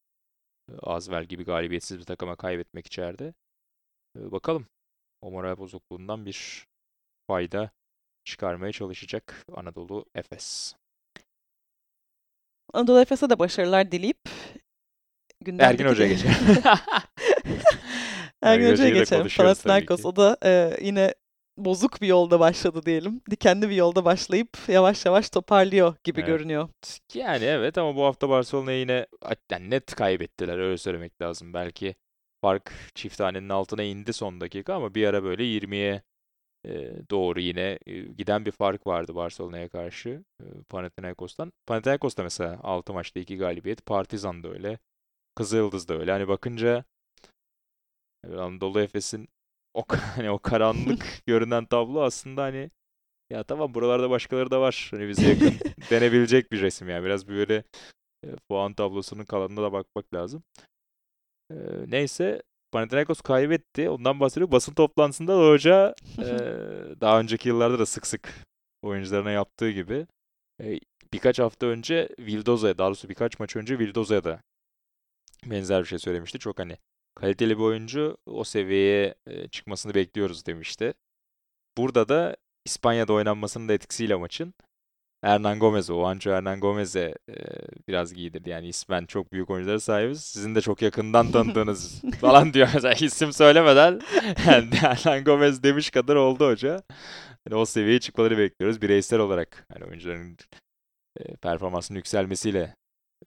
Azvel 0.82 1.24
gibi 1.24 1.44
galibiyetsiz 1.44 1.98
bir 1.98 2.04
takıma 2.04 2.36
kaybetmek 2.36 2.86
içeride. 2.86 3.34
Bakalım. 4.16 4.66
O 5.20 5.30
moral 5.30 5.58
bozukluğundan 5.58 6.26
bir 6.26 6.66
fayda 7.26 7.70
çıkarmaya 8.24 8.72
çalışacak 8.72 9.46
Anadolu 9.54 10.04
Efes. 10.14 10.74
Anadolu 12.72 13.00
Efes'e 13.00 13.30
de 13.30 13.38
başarılar 13.38 13.92
dileyip 13.92 14.18
Ergin 15.58 15.86
Hoca'ya 15.86 16.08
geçelim. 16.08 16.34
Ergin 18.42 18.70
Hoca'ya 18.70 18.90
geçelim. 18.90 19.28
Panathinaikos 19.36 20.04
o 20.04 20.16
da 20.16 20.36
e, 20.44 20.76
yine 20.80 21.14
bozuk 21.64 22.00
bir 22.02 22.06
yolda 22.06 22.40
başladı 22.40 22.82
diyelim. 22.86 23.20
Dikenli 23.30 23.70
bir 23.70 23.74
yolda 23.74 24.04
başlayıp 24.04 24.48
yavaş 24.68 25.06
yavaş 25.06 25.30
toparlıyor 25.30 25.94
gibi 26.04 26.20
Evet. 26.20 26.28
görünüyor. 26.28 26.68
Yani 27.14 27.44
evet 27.44 27.78
ama 27.78 27.96
bu 27.96 28.04
hafta 28.04 28.28
Barcelona'yı 28.28 28.78
yine 28.78 29.06
yani 29.50 29.70
net 29.70 29.94
kaybettiler 29.94 30.58
öyle 30.58 30.78
söylemek 30.78 31.22
lazım. 31.22 31.54
Belki 31.54 31.94
fark 32.40 32.72
çift 32.94 33.20
hanenin 33.20 33.48
altına 33.48 33.82
indi 33.82 34.12
son 34.12 34.40
dakika 34.40 34.74
ama 34.74 34.94
bir 34.94 35.06
ara 35.06 35.24
böyle 35.24 35.42
20'ye 35.42 36.02
e, 36.66 36.92
doğru 37.10 37.40
yine 37.40 37.78
e, 37.86 38.00
giden 38.00 38.46
bir 38.46 38.50
fark 38.50 38.86
vardı 38.86 39.14
Barcelona'ya 39.14 39.68
karşı 39.68 40.24
e, 40.40 40.44
Panathinaikos'tan. 40.68 41.52
Panathinaikos 41.66 42.16
da 42.16 42.22
mesela 42.22 42.60
6 42.62 42.92
maçta 42.92 43.20
2 43.20 43.36
galibiyet. 43.36 43.86
Partizan 43.86 44.42
da 44.42 44.48
öyle. 44.48 44.78
Kızılyıldız 45.34 45.88
da 45.88 45.94
öyle. 45.94 46.12
Hani 46.12 46.28
bakınca 46.28 46.84
Anadolu 48.24 48.80
Efes'in 48.80 49.28
o 49.74 49.84
hani 50.16 50.30
o 50.30 50.38
karanlık 50.38 51.06
görünen 51.26 51.64
tablo 51.66 52.02
aslında 52.02 52.42
hani 52.42 52.70
ya 53.30 53.44
tamam 53.44 53.74
buralarda 53.74 54.10
başkaları 54.10 54.50
da 54.50 54.60
var. 54.60 54.88
Hani 54.90 55.08
bize 55.08 55.28
yakın 55.28 55.54
denebilecek 55.90 56.52
bir 56.52 56.60
resim 56.60 56.88
yani. 56.88 57.04
Biraz 57.04 57.28
böyle 57.28 57.64
e, 58.24 58.28
puan 58.48 58.74
tablosunun 58.74 59.24
kalanına 59.24 59.62
da 59.62 59.72
bakmak 59.72 60.14
lazım. 60.14 60.42
E, 61.50 61.56
neyse 61.86 62.42
Panathinaikos 62.72 63.20
kaybetti. 63.20 63.90
Ondan 63.90 64.20
bahsediyor. 64.20 64.50
Basın 64.50 64.74
toplantısında 64.74 65.38
da 65.38 65.48
hoca 65.48 65.94
e, 66.18 66.26
daha 67.00 67.20
önceki 67.20 67.48
yıllarda 67.48 67.78
da 67.78 67.86
sık 67.86 68.06
sık 68.06 68.46
oyuncularına 68.82 69.30
yaptığı 69.30 69.70
gibi 69.70 70.06
e, 70.62 70.80
birkaç 71.12 71.38
hafta 71.38 71.66
önce 71.66 72.08
Vildoza'ya 72.18 72.78
daha 72.78 72.88
doğrusu 72.88 73.08
birkaç 73.08 73.38
maç 73.38 73.56
önce 73.56 73.78
Vildoza'ya 73.78 74.24
da 74.24 74.40
benzer 75.46 75.80
bir 75.82 75.88
şey 75.88 75.98
söylemişti. 75.98 76.38
Çok 76.38 76.58
hani 76.58 76.76
kaliteli 77.20 77.58
bir 77.58 77.62
oyuncu 77.62 78.16
o 78.26 78.44
seviyeye 78.44 79.14
e, 79.26 79.48
çıkmasını 79.48 79.94
bekliyoruz 79.94 80.46
demişti. 80.46 80.94
Burada 81.78 82.08
da 82.08 82.36
İspanya'da 82.64 83.12
oynanmasının 83.12 83.68
da 83.68 83.72
etkisiyle 83.72 84.14
maçın 84.14 84.54
Hernan 85.24 85.58
Gomez'e, 85.58 85.92
Juancho 85.92 86.30
Hernan 86.30 86.60
Gomez'e 86.60 87.14
e, 87.28 87.34
biraz 87.88 88.14
giydirdi. 88.14 88.50
Yani 88.50 88.68
ismen 88.68 89.06
çok 89.06 89.32
büyük 89.32 89.50
oyunculara 89.50 89.80
sahibiz. 89.80 90.24
Sizin 90.24 90.54
de 90.54 90.60
çok 90.60 90.82
yakından 90.82 91.32
tanıdığınız 91.32 92.02
falan 92.20 92.54
diyor. 92.54 92.68
Mesela 92.74 92.94
isim 92.94 93.32
söylemeden 93.32 94.00
yani 94.46 94.70
Hernan 94.70 95.24
Gomez 95.24 95.62
demiş 95.62 95.90
kadar 95.90 96.16
oldu 96.16 96.46
hoca. 96.46 96.82
Hani 97.48 97.54
o 97.58 97.64
seviyeye 97.64 98.00
çıkmaları 98.00 98.38
bekliyoruz. 98.38 98.82
Bireysel 98.82 99.18
olarak 99.20 99.66
hani 99.72 99.84
oyuncuların 99.84 100.36
e, 101.20 101.36
performansının 101.36 101.96
yükselmesiyle 101.96 102.74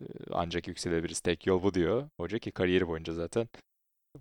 e, 0.01 0.03
ancak 0.32 0.67
yükselebiliriz. 0.67 1.19
Tek 1.19 1.47
yol 1.47 1.63
bu 1.63 1.73
diyor. 1.73 2.10
Hoca 2.19 2.39
ki 2.39 2.51
kariyeri 2.51 2.88
boyunca 2.88 3.13
zaten 3.13 3.47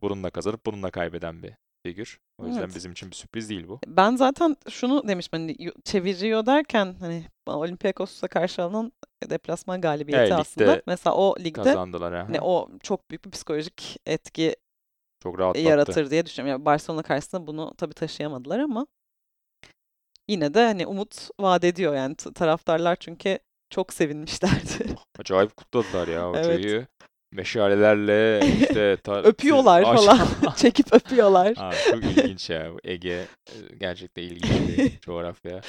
bununla 0.02 0.31
kazanıp 0.31 0.66
bununla 0.66 0.90
kaybeden 0.90 1.42
bir 1.42 1.52
figür. 1.87 2.18
O 2.38 2.46
yüzden 2.46 2.62
Evet. 2.62 2.74
bizim 2.74 2.92
için 2.92 3.11
bir 3.11 3.16
sürpriz 3.16 3.50
değil 3.50 3.68
bu. 3.68 3.81
Ben 3.87 4.16
zaten 4.16 4.57
şunu 4.68 5.09
demiştim 5.09 5.40
hani 5.40 5.57
çeviriyor 5.85 6.46
derken 6.46 6.96
hani 7.00 7.24
Olympiakos'a 7.46 8.28
karşı 8.28 8.62
alınan 8.62 8.92
deplasman 9.31 9.81
galibiyeti 9.81 10.24
ligde 10.24 10.35
aslında. 10.35 10.83
Mesela 10.87 11.16
o 11.16 11.37
ligde 11.38 11.62
Kazandılar 11.62 12.14
ha. 12.14 12.24
hani 12.28 12.40
o 12.40 12.68
çok 12.83 13.11
büyük 13.11 13.24
bir 13.24 13.31
psikolojik 13.31 13.96
etki 14.07 14.57
Çok 15.22 15.38
rahatlattı. 15.38 15.68
yaratır 15.68 16.11
diye 16.11 16.26
düşünüyorum. 16.26 16.59
Yani 16.59 16.64
Barcelona 16.64 17.02
karşısında 17.02 17.46
bunu 17.46 17.74
tabii 17.78 17.94
taşıyamadılar 17.94 18.59
ama 18.59 18.87
yine 20.28 20.55
de 20.55 20.64
hani 20.64 20.87
umut 20.87 21.28
vaat 21.40 21.64
ediyor 21.64 21.94
yani 21.94 22.16
taraftarlar 22.16 22.96
çünkü 22.96 23.38
çok 23.70 23.92
sevinmişlerdi. 23.92 24.96
Acayip 25.18 25.57
kutladılar 25.57 26.09
ya 26.09 26.33
Evet. 26.37 26.88
Meşalelerle 27.33 28.40
işte 28.47 28.97
ta- 29.05 29.23
Öpüyorlar 29.23 29.83
falan. 29.83 30.29
Çekip 30.57 30.95
öpüyorlar. 30.95 31.55
Abi 31.57 31.77
çok 31.90 32.05
ilginç 32.05 32.51
ya. 32.51 32.73
Bu 32.75 32.79
Ege 32.85 33.27
e, 33.49 33.75
gerçekten 33.77 34.23
ilginç 34.23 34.79
bir 34.79 35.01
coğrafya. 35.01 35.61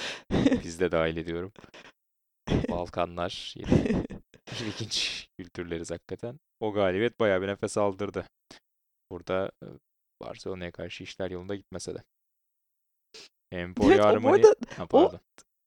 Biz 0.64 0.80
de 0.80 0.92
dahil 0.92 1.18
ediyorum. 1.18 1.52
Balkanlar 2.70 3.54
yine 3.58 4.04
ilginç 4.66 5.28
kültürleriz 5.40 5.92
hakikaten. 5.92 6.40
O 6.60 6.74
galibiyet 6.74 7.20
bayağı 7.20 7.42
bir 7.42 7.48
nefes 7.48 7.78
aldırdı. 7.78 8.26
Burada 9.12 9.52
e, 9.64 9.68
Barcelona'ya 10.22 10.72
karşı 10.72 11.04
işler 11.04 11.32
yolunda 11.32 11.56
gitmese 11.56 11.96
de. 11.96 12.04
Empoli 13.52 13.92
Evet, 13.94 14.00
o 14.04 14.08
Armani... 14.08 14.36
arada 14.36 14.56
Ha, 14.78 14.88
o- 14.94 15.12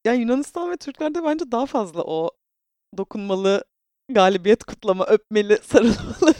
yani 0.05 0.21
Yunanistan 0.21 0.71
ve 0.71 0.77
Türklerde 0.77 1.25
bence 1.25 1.53
daha 1.53 1.67
fazla 1.67 2.03
o 2.05 2.31
dokunmalı 2.97 3.65
galibiyet 4.09 4.65
kutlama, 4.65 5.05
öpmeli, 5.07 5.59
sarılmalı. 5.63 6.35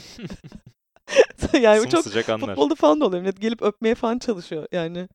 yani 1.61 1.79
bu 1.79 1.91
çok 1.91 2.03
Sımsıcak 2.03 2.29
anlar. 2.29 2.47
futbolda 2.47 2.75
falan 2.75 3.01
da 3.01 3.05
oluyor. 3.07 3.23
Millet 3.23 3.41
gelip 3.41 3.63
öpmeye 3.63 3.95
falan 3.95 4.19
çalışıyor 4.19 4.67
yani. 4.73 5.09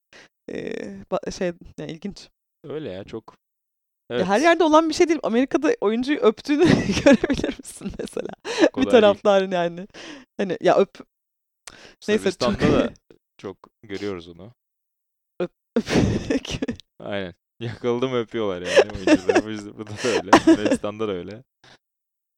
Ba- 1.12 1.32
şey 1.32 1.52
yani 1.80 1.92
ilginç. 1.92 2.30
Öyle 2.64 2.90
ya 2.90 3.04
çok. 3.04 3.36
Ya 4.12 4.18
Evet, 4.18 4.26
her 4.28 4.40
yerde 4.42 4.64
olan 4.64 4.90
bir 4.90 4.94
şey 4.94 5.10
değil. 5.10 5.20
Amerika'da 5.24 5.76
oyuncuyu 5.82 6.20
öptüğünü 6.20 6.64
görebilir 7.04 7.60
misin 7.60 7.92
mesela? 8.00 8.28
kolay 8.74 8.86
bir 8.86 8.92
değil. 8.92 8.92
taraftarın 8.92 9.52
yani. 9.52 9.88
Hani 10.38 10.58
ya 10.62 10.78
öp 10.78 11.00
Neyse, 12.08 12.32
çok- 12.32 12.62
da 12.62 12.90
çok 13.38 13.58
görüyoruz 13.84 14.28
onu. 14.28 14.52
öp. 15.40 15.52
Aynen. 17.00 17.34
Yakaladım 17.60 18.14
öpüyorlar 18.14 18.62
yani 18.62 18.92
oyuncuları. 18.96 19.78
Burada 19.78 19.92
da 19.92 20.08
öyle. 20.08 20.32
Yunanistan'da 20.52 21.08
da 21.08 21.12
öyle. 21.12 21.44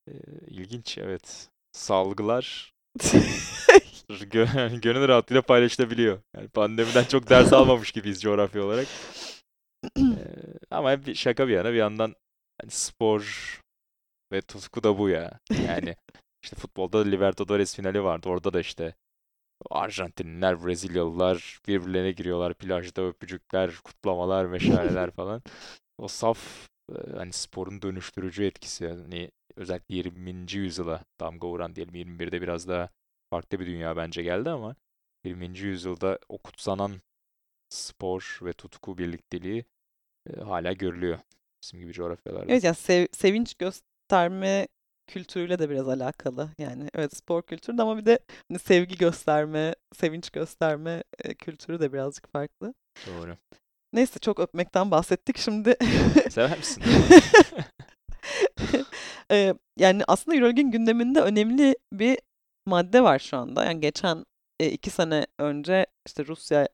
Ee, 0.07 0.13
ilginç 0.47 0.97
evet. 0.97 1.49
Salgılar 1.71 2.73
gö- 4.09 4.59
yani 4.59 4.81
gönül 4.81 5.07
rahatlığıyla 5.07 5.41
paylaşılabiliyor. 5.41 6.19
Yani 6.35 6.47
pandemiden 6.47 7.03
çok 7.03 7.29
ders 7.29 7.53
almamış 7.53 7.91
gibiyiz 7.91 8.21
coğrafya 8.21 8.63
olarak. 8.63 8.87
Ee, 9.97 10.03
ama 10.71 11.05
bir 11.05 11.15
şaka 11.15 11.47
bir 11.47 11.53
yana 11.53 11.71
bir 11.71 11.77
yandan 11.77 12.15
hani 12.61 12.71
spor 12.71 13.23
ve 14.31 14.41
tutku 14.41 14.83
da 14.83 14.97
bu 14.97 15.09
ya. 15.09 15.39
Yani 15.67 15.95
işte 16.43 16.55
futbolda 16.55 17.05
da 17.05 17.09
Libertadores 17.09 17.75
finali 17.75 18.03
vardı. 18.03 18.29
Orada 18.29 18.53
da 18.53 18.59
işte 18.59 18.95
Arjantinliler, 19.71 20.65
Brezilyalılar 20.65 21.59
birbirlerine 21.67 22.11
giriyorlar. 22.11 22.53
Plajda 22.53 23.01
öpücükler, 23.01 23.75
kutlamalar, 23.83 24.45
meşaleler 24.45 25.11
falan. 25.15 25.41
O 25.97 26.07
saf 26.07 26.69
hani 27.15 27.33
sporun 27.33 27.81
dönüştürücü 27.81 28.43
etkisi. 28.45 28.87
Hani 28.87 29.31
özellikle 29.55 29.95
20. 29.95 30.57
yüzyıla 30.57 31.03
damga 31.19 31.47
vuran 31.47 31.75
diyelim. 31.75 31.95
21'de 31.95 32.41
biraz 32.41 32.67
daha 32.67 32.89
farklı 33.29 33.59
bir 33.59 33.65
dünya 33.65 33.97
bence 33.97 34.23
geldi 34.23 34.49
ama 34.49 34.75
20. 35.23 35.59
yüzyılda 35.59 36.19
o 36.29 36.37
kutsanan 36.37 37.01
spor 37.69 38.39
ve 38.41 38.53
tutku 38.53 38.97
birlikteliği 38.97 39.65
e, 40.29 40.41
hala 40.41 40.73
görülüyor 40.73 41.19
bizim 41.63 41.79
gibi 41.79 41.93
coğrafyalarda. 41.93 42.51
Evet 42.51 42.63
yani 42.63 42.75
sev- 42.75 43.07
sevinç 43.11 43.55
gösterme 43.55 44.67
kültürüyle 45.07 45.59
de 45.59 45.69
biraz 45.69 45.89
alakalı. 45.89 46.49
Yani 46.57 46.89
evet 46.93 47.17
spor 47.17 47.41
kültürü 47.41 47.81
ama 47.81 47.97
bir 47.97 48.05
de 48.05 48.19
hani 48.49 48.59
sevgi 48.59 48.97
gösterme, 48.97 49.75
sevinç 49.95 50.29
gösterme 50.29 51.03
e, 51.19 51.33
kültürü 51.33 51.79
de 51.79 51.93
birazcık 51.93 52.31
farklı. 52.31 52.73
Doğru. 53.07 53.37
Neyse 53.93 54.19
çok 54.19 54.39
öpmekten 54.39 54.91
bahsettik. 54.91 55.37
Şimdi 55.37 55.75
Sever 56.31 56.57
misin? 56.57 56.83
Eee, 59.31 59.53
yani 59.79 60.03
aslında 60.07 60.37
Euroleague'in 60.37 60.71
gündeminde 60.71 61.21
önemli 61.21 61.75
bir 61.93 62.19
madde 62.65 63.03
var 63.03 63.19
şu 63.19 63.37
anda. 63.37 63.65
Yani 63.65 63.79
geçen 63.79 64.25
e, 64.59 64.69
iki 64.69 64.89
sene 64.89 65.27
önce 65.39 65.85
işte 66.07 66.25
Rusya, 66.25 66.67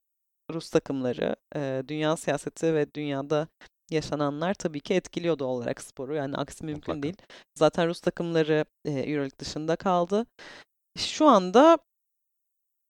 Rus 0.53 0.70
takımları, 0.70 1.36
e, 1.55 1.84
dünya 1.88 2.17
siyaseti 2.17 2.74
ve 2.74 2.93
dünyada 2.93 3.47
yaşananlar 3.91 4.53
tabii 4.53 4.80
ki 4.80 4.93
etkiliyor 4.93 5.39
doğal 5.39 5.49
olarak 5.49 5.82
sporu. 5.82 6.15
Yani 6.15 6.38
aksi 6.38 6.65
mümkün 6.65 6.95
Mutlaka. 6.95 7.03
değil. 7.03 7.17
Zaten 7.59 7.88
Rus 7.88 8.01
takımları 8.01 8.65
e, 8.86 8.91
Euroleague 8.91 9.39
dışında 9.39 9.76
kaldı. 9.76 10.26
Şu 10.97 11.26
anda 11.28 11.78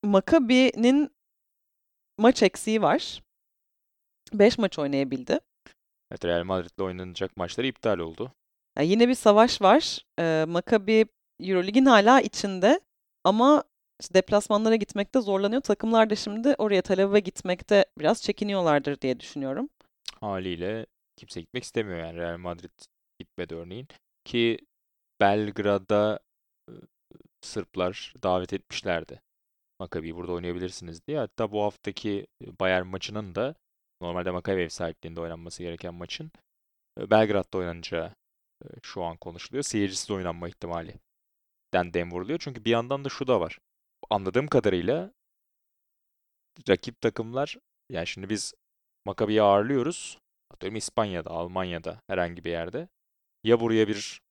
Maccabi'nin 0.03 1.09
maç 2.17 2.43
eksiği 2.43 2.81
var. 2.81 3.23
5 4.33 4.57
maç 4.57 4.79
oynayabildi. 4.79 5.39
Evet, 6.11 6.25
Real 6.25 6.43
Madrid'le 6.43 6.79
oynanacak 6.81 7.37
maçları 7.37 7.67
iptal 7.67 7.99
oldu. 7.99 8.31
Ya 8.77 8.83
yine 8.83 9.07
bir 9.07 9.15
savaş 9.15 9.61
var. 9.61 9.99
Ee, 10.19 10.45
Maccabi 10.47 11.05
Eurolig'in 11.39 11.85
hala 11.85 12.21
içinde 12.21 12.79
ama 13.23 13.63
işte 14.01 14.13
deplasmanlara 14.13 14.75
gitmekte 14.75 15.21
zorlanıyor. 15.21 15.61
Takımlar 15.61 16.09
da 16.09 16.15
şimdi 16.15 16.55
oraya 16.57 16.81
Aviv'e 16.89 17.19
gitmekte 17.19 17.85
biraz 17.99 18.23
çekiniyorlardır 18.23 19.01
diye 19.01 19.19
düşünüyorum. 19.19 19.69
Haliyle 20.19 20.85
kimse 21.15 21.41
gitmek 21.41 21.63
istemiyor 21.63 21.99
yani 21.99 22.17
Real 22.17 22.37
Madrid 22.37 22.79
gitmedi 23.19 23.55
örneğin. 23.55 23.87
Ki 24.25 24.59
Belgrad'a 25.21 26.19
Sırplar 27.41 28.13
davet 28.23 28.53
etmişlerdi. 28.53 29.21
Maccabi'yi 29.79 30.15
burada 30.15 30.31
oynayabilirsiniz 30.31 31.07
diye. 31.07 31.17
Hatta 31.17 31.51
bu 31.51 31.63
haftaki 31.63 32.27
Bayern 32.59 32.87
maçının 32.87 33.35
da 33.35 33.55
normalde 34.01 34.31
Maccabi 34.31 34.61
ev 34.61 34.69
sahipliğinde 34.69 35.21
oynanması 35.21 35.63
gereken 35.63 35.93
maçın 35.93 36.31
e, 36.99 37.09
Belgrad'da 37.09 37.57
oynanacağı 37.57 38.13
e, 38.63 38.67
şu 38.83 39.03
an 39.03 39.17
konuşuluyor. 39.17 39.63
Seyircisiz 39.63 40.11
oynanma 40.11 40.49
ihtimali 40.49 40.93
den 41.73 41.93
dem 41.93 42.11
vuruluyor. 42.11 42.39
Çünkü 42.39 42.65
bir 42.65 42.71
yandan 42.71 43.05
da 43.05 43.09
şu 43.09 43.27
da 43.27 43.41
var. 43.41 43.59
Anladığım 44.09 44.47
kadarıyla 44.47 45.11
rakip 46.69 47.01
takımlar 47.01 47.57
yani 47.89 48.07
şimdi 48.07 48.29
biz 48.29 48.53
Maccabi'yi 49.05 49.41
ağırlıyoruz. 49.41 50.19
Atıyorum 50.51 50.75
İspanya'da, 50.75 51.29
Almanya'da 51.29 52.01
herhangi 52.07 52.43
bir 52.45 52.51
yerde. 52.51 52.87
Ya 53.43 53.59
buraya 53.59 53.87
bir 53.87 54.21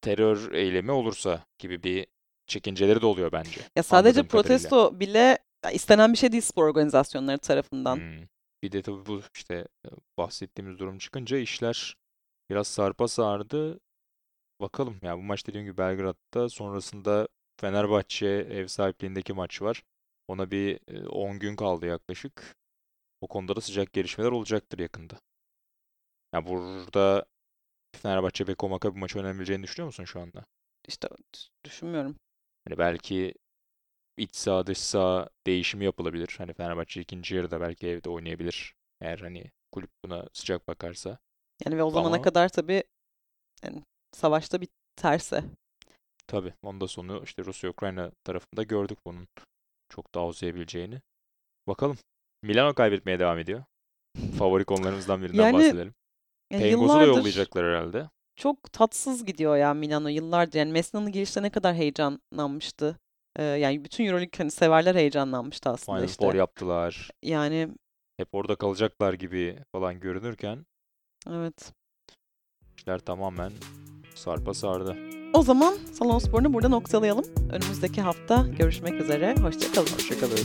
terör 0.00 0.52
eylemi 0.52 0.90
olursa 0.90 1.46
gibi 1.58 1.82
bir 1.82 2.06
çekinceleri 2.46 3.00
de 3.00 3.06
oluyor 3.06 3.32
bence. 3.32 3.60
Ya 3.76 3.82
sadece 3.82 4.20
Anladığım 4.20 4.28
kadarıyla. 4.28 4.68
protesto 4.68 5.00
bile 5.00 5.38
istenen 5.72 6.12
bir 6.12 6.18
şey 6.18 6.32
değil 6.32 6.42
spor 6.42 6.68
organizasyonları 6.68 7.38
tarafından. 7.38 7.96
Hmm. 7.96 8.26
Bir 8.64 8.72
de 8.72 8.82
tabii 8.82 9.06
bu 9.06 9.22
işte 9.34 9.68
e, 9.86 9.88
bahsettiğimiz 10.18 10.78
durum 10.78 10.98
çıkınca 10.98 11.38
işler 11.38 11.96
biraz 12.50 12.68
sarpa 12.68 13.08
sardı. 13.08 13.80
Bakalım 14.60 15.00
ya 15.02 15.18
bu 15.18 15.22
maç 15.22 15.46
dediğim 15.46 15.66
gibi 15.66 15.78
Belgrad'da 15.78 16.48
sonrasında 16.48 17.28
Fenerbahçe 17.60 18.26
ev 18.26 18.66
sahipliğindeki 18.66 19.32
maç 19.32 19.62
var. 19.62 19.82
Ona 20.28 20.50
bir 20.50 20.80
e, 20.88 21.08
10 21.08 21.38
gün 21.38 21.56
kaldı 21.56 21.86
yaklaşık. 21.86 22.56
O 23.20 23.26
konuda 23.26 23.56
da 23.56 23.60
sıcak 23.60 23.92
gelişmeler 23.92 24.30
olacaktır 24.30 24.78
yakında. 24.78 25.20
Ya 26.34 26.46
burada 26.46 27.26
Fenerbahçe 27.96 28.46
Beko 28.46 28.68
Maccabi 28.68 28.98
maçı 28.98 29.18
oynayabileceğini 29.18 29.62
düşünüyor 29.62 29.86
musun 29.86 30.04
şu 30.04 30.20
anda? 30.20 30.44
İşte 30.88 31.08
düşünmüyorum. 31.64 32.16
Hani 32.68 32.78
belki 32.78 33.34
iç 34.16 34.36
saha 34.36 34.66
dış 34.66 34.78
saha 34.78 35.28
değişimi 35.46 35.84
yapılabilir. 35.84 36.34
Hani 36.38 36.52
Fenerbahçe 36.54 37.00
ikinci 37.00 37.34
yarıda 37.36 37.60
belki 37.60 37.86
evde 37.88 38.10
oynayabilir. 38.10 38.74
Eğer 39.00 39.18
hani 39.18 39.44
kulüp 39.72 39.90
buna 40.04 40.26
sıcak 40.32 40.68
bakarsa. 40.68 41.18
Yani 41.64 41.76
ve 41.78 41.82
o 41.82 41.90
zamana 41.90 42.14
Ama- 42.14 42.22
kadar 42.22 42.48
tabii 42.48 42.84
yani 43.64 43.82
savaşta 44.12 44.60
biterse. 44.60 45.44
Tabii 46.26 46.54
onda 46.62 46.88
sonu 46.88 47.20
işte 47.24 47.44
Rusya-Ukrayna 47.44 48.10
tarafında 48.24 48.62
gördük 48.62 48.98
bunun 49.06 49.28
çok 49.88 50.14
daha 50.14 50.26
uzayabileceğini. 50.26 51.00
Bakalım. 51.68 51.98
Milano 52.42 52.74
kaybetmeye 52.74 53.18
devam 53.18 53.38
ediyor. 53.38 53.64
Favori 54.38 54.64
konularımızdan 54.64 55.22
birinden 55.22 55.42
Yani, 55.42 55.54
bahsedelim. 55.56 55.94
Ya 56.50 56.58
Pengoz'u 56.58 56.94
da 56.94 57.02
yollayacaklar 57.04 57.64
herhalde. 57.64 58.10
çok 58.36 58.72
tatsız 58.72 59.24
gidiyor 59.24 59.56
ya 59.56 59.74
Milano 59.74 60.08
yıllardır. 60.08 60.58
Yani 60.58 60.72
Messina'nın 60.72 61.12
girişte 61.12 61.42
ne 61.42 61.50
kadar 61.50 61.74
heyecanlanmıştı. 61.74 62.98
Ee, 63.36 63.42
yani 63.42 63.84
bütün 63.84 64.04
Euroleague 64.04 64.38
hani 64.38 64.50
severler 64.50 64.94
heyecanlanmıştı 64.94 65.70
aslında 65.70 65.98
Final 65.98 66.08
işte. 66.08 66.24
Four 66.24 66.34
yaptılar. 66.34 67.10
Yani 67.22 67.68
Hep 68.16 68.28
orada 68.32 68.56
kalacaklar 68.56 69.12
gibi 69.12 69.58
falan 69.72 70.00
görünürken 70.00 70.66
evet. 71.30 71.72
işler 72.76 72.98
tamamen 72.98 73.52
sarpa 74.14 74.54
sardı. 74.54 74.96
O 75.34 75.42
zaman 75.42 75.74
Salon 75.92 76.18
Spor'unu 76.18 76.52
burada 76.52 76.68
noktalayalım. 76.68 77.24
Önümüzdeki 77.52 78.00
hafta 78.00 78.46
görüşmek 78.58 78.94
üzere. 79.00 79.34
Hoşçakalın. 79.40 79.86
Hoşçakalın. 79.86 80.38